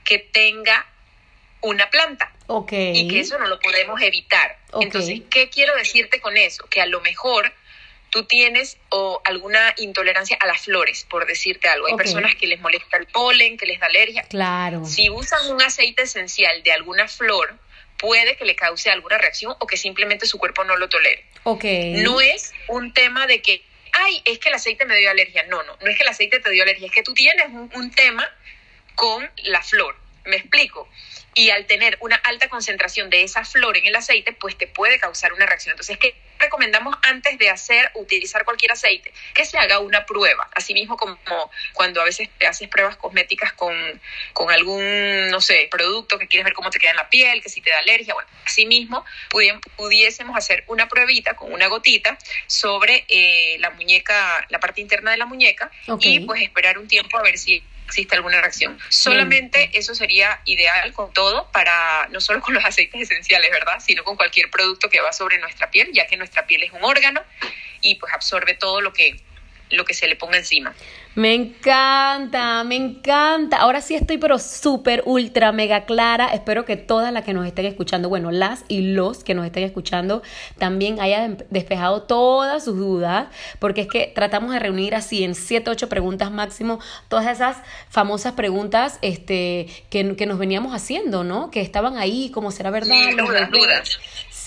que 0.05 0.19
tenga 0.19 0.87
una 1.61 1.90
planta. 1.90 2.33
Y 2.94 3.09
que 3.09 3.21
eso 3.21 3.38
no 3.38 3.47
lo 3.47 3.61
podemos 3.61 4.01
evitar. 4.01 4.59
Entonces, 4.81 5.21
¿qué 5.31 5.51
quiero 5.51 5.75
decirte 5.77 6.21
con 6.21 6.37
eso? 6.37 6.64
Que 6.71 6.81
a 6.81 6.87
lo 6.87 7.01
mejor 7.01 7.53
tú 8.11 8.25
tienes 8.25 8.79
o 8.88 9.21
alguna 9.25 9.75
intolerancia 9.77 10.37
a 10.40 10.47
las 10.47 10.62
flores, 10.62 11.07
por 11.11 11.27
decirte 11.27 11.68
algo. 11.68 11.87
Hay 11.87 11.97
personas 11.97 12.35
que 12.35 12.47
les 12.47 12.61
molesta 12.61 12.97
el 12.97 13.07
polen, 13.07 13.57
que 13.57 13.66
les 13.66 13.81
da 13.81 13.87
alergia. 13.87 14.23
Claro. 14.23 14.85
Si 14.85 15.11
usan 15.11 15.53
un 15.53 15.62
aceite 15.62 16.03
esencial 16.03 16.62
de 16.62 16.73
alguna 16.73 17.07
flor, 17.07 17.59
puede 17.99 18.37
que 18.37 18.44
le 18.44 18.57
cause 18.57 18.90
alguna 18.90 19.18
reacción 19.18 19.55
o 19.59 19.66
que 19.66 19.77
simplemente 19.77 20.27
su 20.27 20.38
cuerpo 20.38 20.64
no 20.64 20.77
lo 20.77 20.88
tolere. 20.88 21.25
No 22.03 22.21
es 22.21 22.53
un 22.68 22.92
tema 22.92 23.27
de 23.27 23.42
que, 23.42 23.62
ay, 23.92 24.23
es 24.25 24.38
que 24.38 24.49
el 24.49 24.55
aceite 24.55 24.85
me 24.85 24.97
dio 24.97 25.11
alergia. 25.11 25.44
No, 25.44 25.63
no, 25.63 25.77
no 25.81 25.90
es 25.90 25.96
que 25.96 26.02
el 26.02 26.09
aceite 26.09 26.40
te 26.40 26.50
dio 26.50 26.63
alergia, 26.63 26.87
es 26.87 26.92
que 26.92 27.02
tú 27.02 27.15
tienes 27.15 27.46
un, 27.75 27.90
tema 27.90 28.29
con 28.94 29.29
la 29.44 29.63
flor. 29.63 29.96
¿Me 30.29 30.37
explico? 30.37 30.88
Y 31.35 31.50
al 31.50 31.66
tener 31.66 31.96
una 32.00 32.16
alta 32.16 32.48
concentración 32.48 33.10
de 33.10 33.22
esa 33.22 33.44
flor 33.44 33.76
en 33.76 33.87
el 33.87 33.96
aceite, 33.96 34.33
pues 34.33 34.56
te 34.58 34.66
puede 34.66 34.98
causar 34.98 35.33
una 35.33 35.46
reacción. 35.46 35.72
Entonces, 35.72 35.96
que 35.98 36.14
recomendamos 36.38 36.96
antes 37.02 37.38
de 37.38 37.48
hacer, 37.48 37.90
utilizar 37.94 38.44
cualquier 38.44 38.72
aceite? 38.72 39.12
Que 39.35 39.44
se 39.44 39.58
haga 39.58 39.79
una 39.79 40.04
prueba. 40.04 40.48
Asimismo, 40.54 40.96
como 40.96 41.18
cuando 41.72 42.00
a 42.00 42.04
veces 42.04 42.29
te 42.38 42.46
haces 42.46 42.68
pruebas 42.68 42.96
cosméticas 42.96 43.52
con, 43.54 43.74
con 44.33 44.50
algún, 44.50 45.31
no 45.31 45.40
sé, 45.40 45.68
producto 45.70 46.18
que 46.18 46.26
quieres 46.26 46.44
ver 46.44 46.54
cómo 46.54 46.70
te 46.70 46.79
queda 46.79 46.90
en 46.90 46.96
la 46.96 47.08
piel, 47.08 47.42
que 47.42 47.48
si 47.48 47.60
te 47.60 47.70
da 47.70 47.79
alergia. 47.79 48.14
Bueno, 48.14 48.29
asimismo, 48.44 49.04
pudiésemos 49.76 50.37
hacer 50.37 50.64
una 50.66 50.88
pruebita 50.88 51.35
con 51.35 51.52
una 51.52 51.68
gotita 51.68 52.18
sobre 52.46 53.04
eh, 53.08 53.56
la 53.60 53.70
muñeca, 53.70 54.46
la 54.50 54.60
parte 54.60 54.81
interna 54.83 55.10
de 55.10 55.16
la 55.16 55.26
muñeca 55.26 55.70
y 56.00 56.20
pues 56.20 56.42
esperar 56.42 56.79
un 56.79 56.87
tiempo 56.87 57.18
a 57.18 57.22
ver 57.22 57.38
si 57.38 57.62
existe 57.89 58.15
alguna 58.15 58.41
reacción. 58.41 58.79
Solamente 58.91 59.71
eso 59.73 59.95
sería 59.95 60.41
ideal 60.45 60.93
con 60.93 61.11
todo 61.13 61.51
para, 61.53 62.07
no 62.11 62.21
solo 62.21 62.41
con 62.43 62.53
los 62.53 62.65
aceites 62.65 63.01
esenciales, 63.01 63.51
¿verdad? 63.51 63.81
Sino 63.81 64.05
con 64.05 64.17
cualquier 64.17 64.51
producto 64.51 64.91
que 64.91 65.01
va 65.01 65.11
sobre 65.13 65.39
nuestra 65.39 65.71
piel, 65.71 65.91
ya 65.95 66.07
que 66.07 66.19
nuestra 66.19 66.47
piel 66.47 66.63
es 66.63 66.73
un 66.73 66.85
órgano 66.85 67.23
y 67.81 67.95
pues 67.95 68.13
absorbe 68.13 68.55
todo 68.55 68.83
lo 68.83 68.93
que, 68.93 69.17
lo 69.71 69.85
que 69.85 69.94
se 69.94 70.06
le 70.06 70.16
ponga 70.16 70.38
encima. 70.38 70.75
Me 71.14 71.35
encanta, 71.35 72.62
me 72.62 72.77
encanta. 72.77 73.56
Ahora 73.56 73.81
sí 73.81 73.96
estoy 73.96 74.19
pero 74.19 74.38
súper, 74.38 75.02
ultra, 75.04 75.50
mega 75.50 75.85
clara. 75.85 76.29
Espero 76.29 76.64
que 76.64 76.77
todas 76.77 77.12
las 77.12 77.25
que 77.25 77.33
nos 77.33 77.44
estén 77.44 77.66
escuchando, 77.66 78.08
bueno, 78.08 78.31
las 78.31 78.64
y 78.69 78.92
los 78.92 79.25
que 79.25 79.35
nos 79.35 79.44
estén 79.44 79.64
escuchando, 79.64 80.23
también 80.58 81.00
hayan 81.00 81.44
despejado 81.50 82.02
todas 82.02 82.64
sus 82.64 82.77
dudas, 82.77 83.27
porque 83.58 83.81
es 83.81 83.88
que 83.88 84.12
tratamos 84.14 84.52
de 84.52 84.60
reunir 84.60 84.94
así 84.94 85.25
en 85.25 85.35
7, 85.35 85.69
8 85.71 85.88
preguntas 85.88 86.31
máximo 86.31 86.79
todas 87.08 87.27
esas 87.27 87.56
famosas 87.88 88.35
preguntas 88.35 88.98
este, 89.02 89.66
que, 89.90 90.14
que 90.14 90.27
nos 90.27 90.38
veníamos 90.38 90.73
haciendo, 90.73 91.25
¿no? 91.25 91.50
Que 91.50 91.62
estaban 91.62 91.96
ahí, 91.96 92.31
como 92.31 92.52
será 92.52 92.71
verdad. 92.71 92.94
Sí, 92.94 93.16
dudas, 93.16 93.50
dudas. 93.50 93.98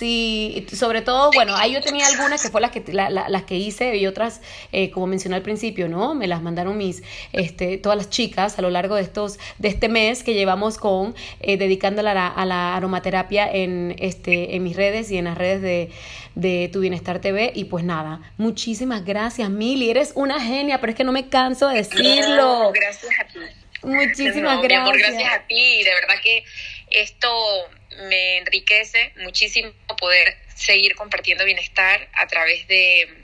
Sí, 0.01 0.65
sobre 0.73 1.03
todo, 1.03 1.29
bueno, 1.31 1.55
ahí 1.55 1.73
yo 1.73 1.79
tenía 1.79 2.07
algunas 2.07 2.41
que 2.41 2.49
fue 2.49 2.59
las 2.59 2.71
que, 2.71 2.83
las 2.91 3.43
que 3.43 3.55
hice 3.55 3.97
y 3.97 4.07
otras, 4.07 4.41
eh, 4.71 4.89
como 4.89 5.05
mencioné 5.05 5.35
al 5.35 5.43
principio, 5.43 5.87
¿no? 5.89 6.15
Me 6.15 6.25
las 6.25 6.41
mandaron 6.41 6.75
mis, 6.75 7.03
este, 7.33 7.77
todas 7.77 7.99
las 7.99 8.09
chicas 8.09 8.57
a 8.57 8.63
lo 8.63 8.71
largo 8.71 8.95
de 8.95 9.03
estos, 9.03 9.37
de 9.59 9.67
este 9.67 9.89
mes 9.89 10.23
que 10.23 10.33
llevamos 10.33 10.79
con, 10.79 11.13
eh, 11.39 11.55
dedicándola 11.57 12.27
a 12.29 12.45
la, 12.47 12.75
aromaterapia 12.75 13.47
en, 13.47 13.95
este, 13.99 14.55
en 14.55 14.63
mis 14.63 14.75
redes 14.75 15.11
y 15.11 15.19
en 15.19 15.25
las 15.25 15.37
redes 15.37 15.61
de, 15.61 15.91
de 16.33 16.67
Tu 16.73 16.79
Bienestar 16.79 17.21
TV. 17.21 17.51
Y 17.53 17.65
pues 17.65 17.83
nada, 17.83 18.21
muchísimas 18.37 19.05
gracias, 19.05 19.51
Mili. 19.51 19.91
Eres 19.91 20.13
una 20.15 20.41
genia, 20.41 20.81
pero 20.81 20.93
es 20.93 20.97
que 20.97 21.03
no 21.03 21.11
me 21.11 21.29
canso 21.29 21.67
de 21.67 21.75
decirlo. 21.75 22.71
gracias 22.73 23.11
a 23.19 23.27
ti. 23.27 23.39
Muchísimas 23.83 24.63
gracias. 24.63 24.97
gracias 24.97 25.31
a 25.31 25.45
ti. 25.45 25.83
De 25.83 25.93
verdad 25.93 26.15
que 26.23 26.43
esto 26.89 27.29
me 28.09 28.37
enriquece 28.37 29.13
muchísimo 29.23 29.71
poder 29.99 30.37
seguir 30.55 30.95
compartiendo 30.95 31.45
bienestar 31.45 32.07
a 32.13 32.27
través 32.27 32.67
de, 32.67 33.17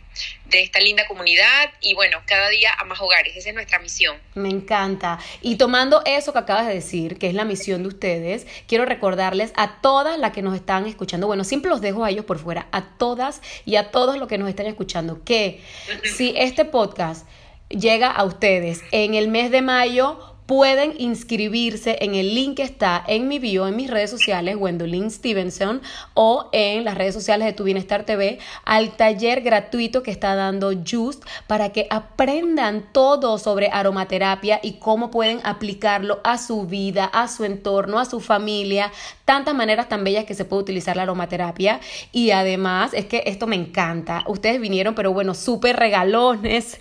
esta 0.52 0.80
linda 0.80 1.06
comunidad 1.06 1.70
y 1.80 1.94
bueno, 1.94 2.18
cada 2.26 2.50
día 2.50 2.74
a 2.74 2.84
más 2.86 3.00
hogares. 3.00 3.36
Esa 3.38 3.50
es 3.50 3.56
nuestra 3.56 3.78
misión. 3.78 4.18
Me 4.34 4.50
encanta. 4.50 5.20
Y 5.42 5.58
tomando 5.58 6.02
eso 6.06 6.34
que 6.34 6.40
acabas 6.40 6.66
de 6.66 6.74
decir, 6.74 7.20
que 7.20 7.28
es 7.28 7.36
la 7.36 7.46
misión 7.46 7.84
de 7.84 7.90
ustedes, 7.90 8.48
quiero 8.68 8.86
recordarles 8.86 9.54
a 9.56 9.80
todas 9.82 10.18
las 10.18 10.32
que 10.32 10.42
nos 10.42 10.56
están 10.56 10.88
escuchando, 10.88 11.28
bueno, 11.28 11.44
siempre 11.44 11.70
los 11.70 11.82
dejo 11.82 12.04
a 12.04 12.10
ellos 12.10 12.26
por 12.26 12.40
fuera, 12.40 12.68
a 12.72 12.98
todas 12.98 13.42
y 13.66 13.76
a 13.76 13.92
todos 13.92 14.18
los 14.18 14.28
que 14.28 14.40
nos 14.40 14.50
están 14.50 14.66
escuchando, 14.66 15.24
que 15.24 15.62
si 16.04 16.34
este 16.36 16.66
podcast 16.66 17.28
llega 17.70 18.10
a 18.10 18.24
ustedes 18.24 18.82
en 18.92 19.14
el 19.14 19.28
mes 19.28 19.52
de 19.52 19.62
mayo, 19.62 20.37
pueden 20.48 20.94
inscribirse 20.98 21.98
en 22.00 22.16
el 22.16 22.34
link 22.34 22.58
que 22.58 22.64
está 22.64 23.04
en 23.06 23.28
mi 23.28 23.38
bio, 23.38 23.68
en 23.68 23.76
mis 23.76 23.92
redes 23.92 24.10
sociales, 24.10 24.56
Gwendolyn 24.58 25.12
Stevenson, 25.12 25.82
o 26.14 26.50
en 26.54 26.86
las 26.86 26.98
redes 26.98 27.14
sociales 27.14 27.46
de 27.46 27.54
Tu 27.54 27.66
Bienestar 27.66 28.06
TV, 28.06 28.40
al 28.66 28.96
taller 28.96 29.42
gratuito 29.42 30.02
que 30.02 30.12
está 30.12 30.36
dando 30.36 30.72
Just 30.72 31.24
para 31.48 31.70
que 31.70 31.86
aprendan 31.90 32.88
todo 32.94 33.38
sobre 33.38 33.70
aromaterapia 33.72 34.60
y 34.64 34.74
cómo 34.80 35.12
pueden 35.12 35.42
aplicarlo 35.44 36.22
a 36.24 36.38
su 36.38 36.66
vida, 36.66 37.06
a 37.06 37.28
su 37.28 37.44
entorno, 37.44 38.00
a 38.00 38.06
su 38.06 38.22
familia, 38.22 38.92
tantas 39.28 39.54
maneras 39.54 39.90
tan 39.90 40.06
bellas 40.06 40.24
que 40.24 40.34
se 40.34 40.46
puede 40.46 40.62
utilizar 40.62 40.96
la 40.96 41.04
aromaterapia. 41.04 41.82
Y 42.14 42.32
además, 42.32 42.94
es 42.94 43.06
que 43.08 43.24
esto 43.26 43.46
me 43.46 43.58
encanta. 43.58 44.24
Ustedes 44.26 44.62
vinieron, 44.62 44.96
pero 44.96 45.12
bueno, 45.12 45.34
súper 45.34 45.76
regalones. 45.76 46.80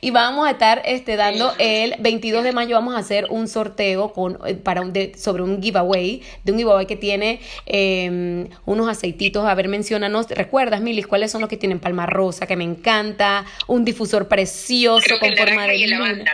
Y 0.00 0.12
vamos 0.12 0.46
a 0.46 0.52
estar 0.52 0.80
este, 0.84 1.16
dando 1.16 1.52
el 1.58 1.96
22 1.98 2.44
de 2.44 2.52
mayo, 2.52 2.76
vamos 2.76 2.94
a 2.94 2.98
hacer 2.98 3.26
un 3.30 3.48
sorteo 3.48 4.12
con, 4.12 4.38
eh, 4.46 4.54
para 4.54 4.80
un 4.80 4.92
sobre 5.16 5.42
un 5.42 5.60
giveaway, 5.60 6.22
de 6.44 6.52
un 6.52 6.58
giveaway 6.58 6.86
que 6.86 6.94
tiene 6.94 7.40
em, 7.66 8.48
unos 8.64 8.88
aceititos. 8.88 9.44
A 9.44 9.54
ver, 9.56 9.66
mencionanos, 9.66 10.28
¿recuerdas, 10.28 10.80
Milis, 10.80 11.08
cuáles 11.08 11.32
son 11.32 11.40
los 11.40 11.50
que 11.50 11.56
tienen 11.56 11.80
palma 11.80 12.06
rosa, 12.06 12.46
que 12.46 12.54
me 12.54 12.62
encanta? 12.62 13.44
Un 13.66 13.84
difusor 13.84 14.28
precioso 14.28 15.18
con 15.18 15.36
forma 15.36 15.66
de 15.66 15.88
luna. 15.88 16.24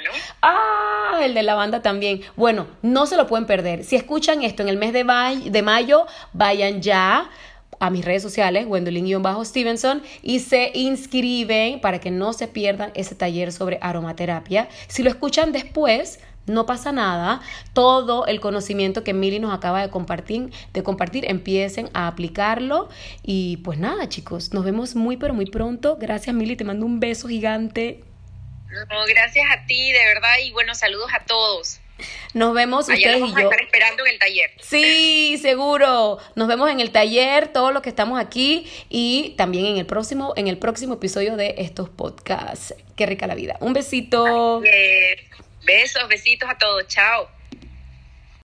Ah, 0.43 1.21
el 1.23 1.33
de 1.33 1.43
lavanda 1.43 1.81
también. 1.81 2.21
Bueno, 2.37 2.67
no 2.83 3.07
se 3.07 3.17
lo 3.17 3.27
pueden 3.27 3.47
perder. 3.47 3.83
Si 3.83 3.97
escuchan 3.97 4.43
esto 4.43 4.63
en 4.63 4.69
el 4.69 4.77
mes 4.77 4.93
de, 4.93 5.05
de 5.55 5.63
mayo, 5.63 6.07
vayan 6.35 6.83
ya 6.83 7.31
a 7.81 7.91
mis 7.91 8.05
redes 8.05 8.23
sociales, 8.23 8.67
Gwendolyn-Stevenson, 8.67 10.03
y 10.23 10.41
se 10.41 10.71
inscriben 10.75 11.81
para 11.81 11.99
que 11.99 12.11
no 12.11 12.33
se 12.33 12.49
pierdan 12.49 12.93
ese 12.95 13.15
taller 13.15 13.53
sobre 13.53 13.79
aromaterapia. 13.81 14.69
Si 14.89 15.03
lo 15.03 15.11
escuchan 15.11 15.53
después, 15.53 16.21
no 16.47 16.67
pasa 16.67 16.93
nada. 16.93 17.41
Todo 17.73 18.27
el 18.27 18.41
conocimiento 18.41 19.03
que 19.03 19.15
Mili 19.15 19.39
nos 19.39 19.55
acaba 19.55 19.81
de 19.81 19.91
compartir, 19.91 20.53
de 20.73 20.83
compartir, 20.83 21.25
empiecen 21.31 21.89
a 21.95 22.07
aplicarlo. 22.07 22.89
Y 23.23 23.59
pues 23.59 23.79
nada, 23.79 24.09
chicos, 24.09 24.53
nos 24.53 24.65
vemos 24.65 24.95
muy 24.95 25.17
pero 25.17 25.35
muy 25.35 25.47
pronto. 25.47 25.97
Gracias, 25.99 26.35
Mili, 26.35 26.57
te 26.57 26.65
mando 26.65 26.87
un 26.87 27.01
beso 27.01 27.29
gigante. 27.29 28.05
No, 28.71 29.05
gracias 29.07 29.47
a 29.51 29.67
ti, 29.67 29.93
de 29.93 30.05
verdad, 30.07 30.35
y 30.45 30.53
bueno, 30.53 30.75
saludos 30.75 31.11
a 31.15 31.25
todos. 31.25 31.81
Nos 32.33 32.55
vemos 32.55 32.89
ustedes 32.89 33.17
y 33.17 33.31
yo. 33.33 33.37
A 33.37 33.43
estar 33.43 33.61
esperando 33.61 34.05
en 34.05 34.13
el 34.13 34.19
taller. 34.19 34.51
Sí, 34.61 35.39
seguro. 35.41 36.19
Nos 36.35 36.49
vemos 36.49 36.71
en 36.71 36.81
el 36.81 36.91
taller, 36.91 37.49
todos 37.49 37.73
los 37.73 37.83
que 37.83 37.89
estamos 37.89 38.21
aquí 38.21 38.71
y 38.89 39.35
también 39.37 39.67
en 39.67 39.77
el 39.77 39.87
próximo 39.87 40.33
en 40.37 40.49
el 40.49 40.59
próximo 40.59 40.95
episodio 40.95 41.37
de 41.37 41.55
estos 41.59 41.89
podcasts. 41.89 42.75
Qué 42.97 43.07
rica 43.07 43.27
la 43.27 43.35
vida. 43.35 43.57
Un 43.61 43.73
besito. 43.73 44.61
Besos, 45.65 46.09
besitos 46.09 46.49
a 46.49 46.59
todos. 46.59 46.87
Chao. 46.89 47.29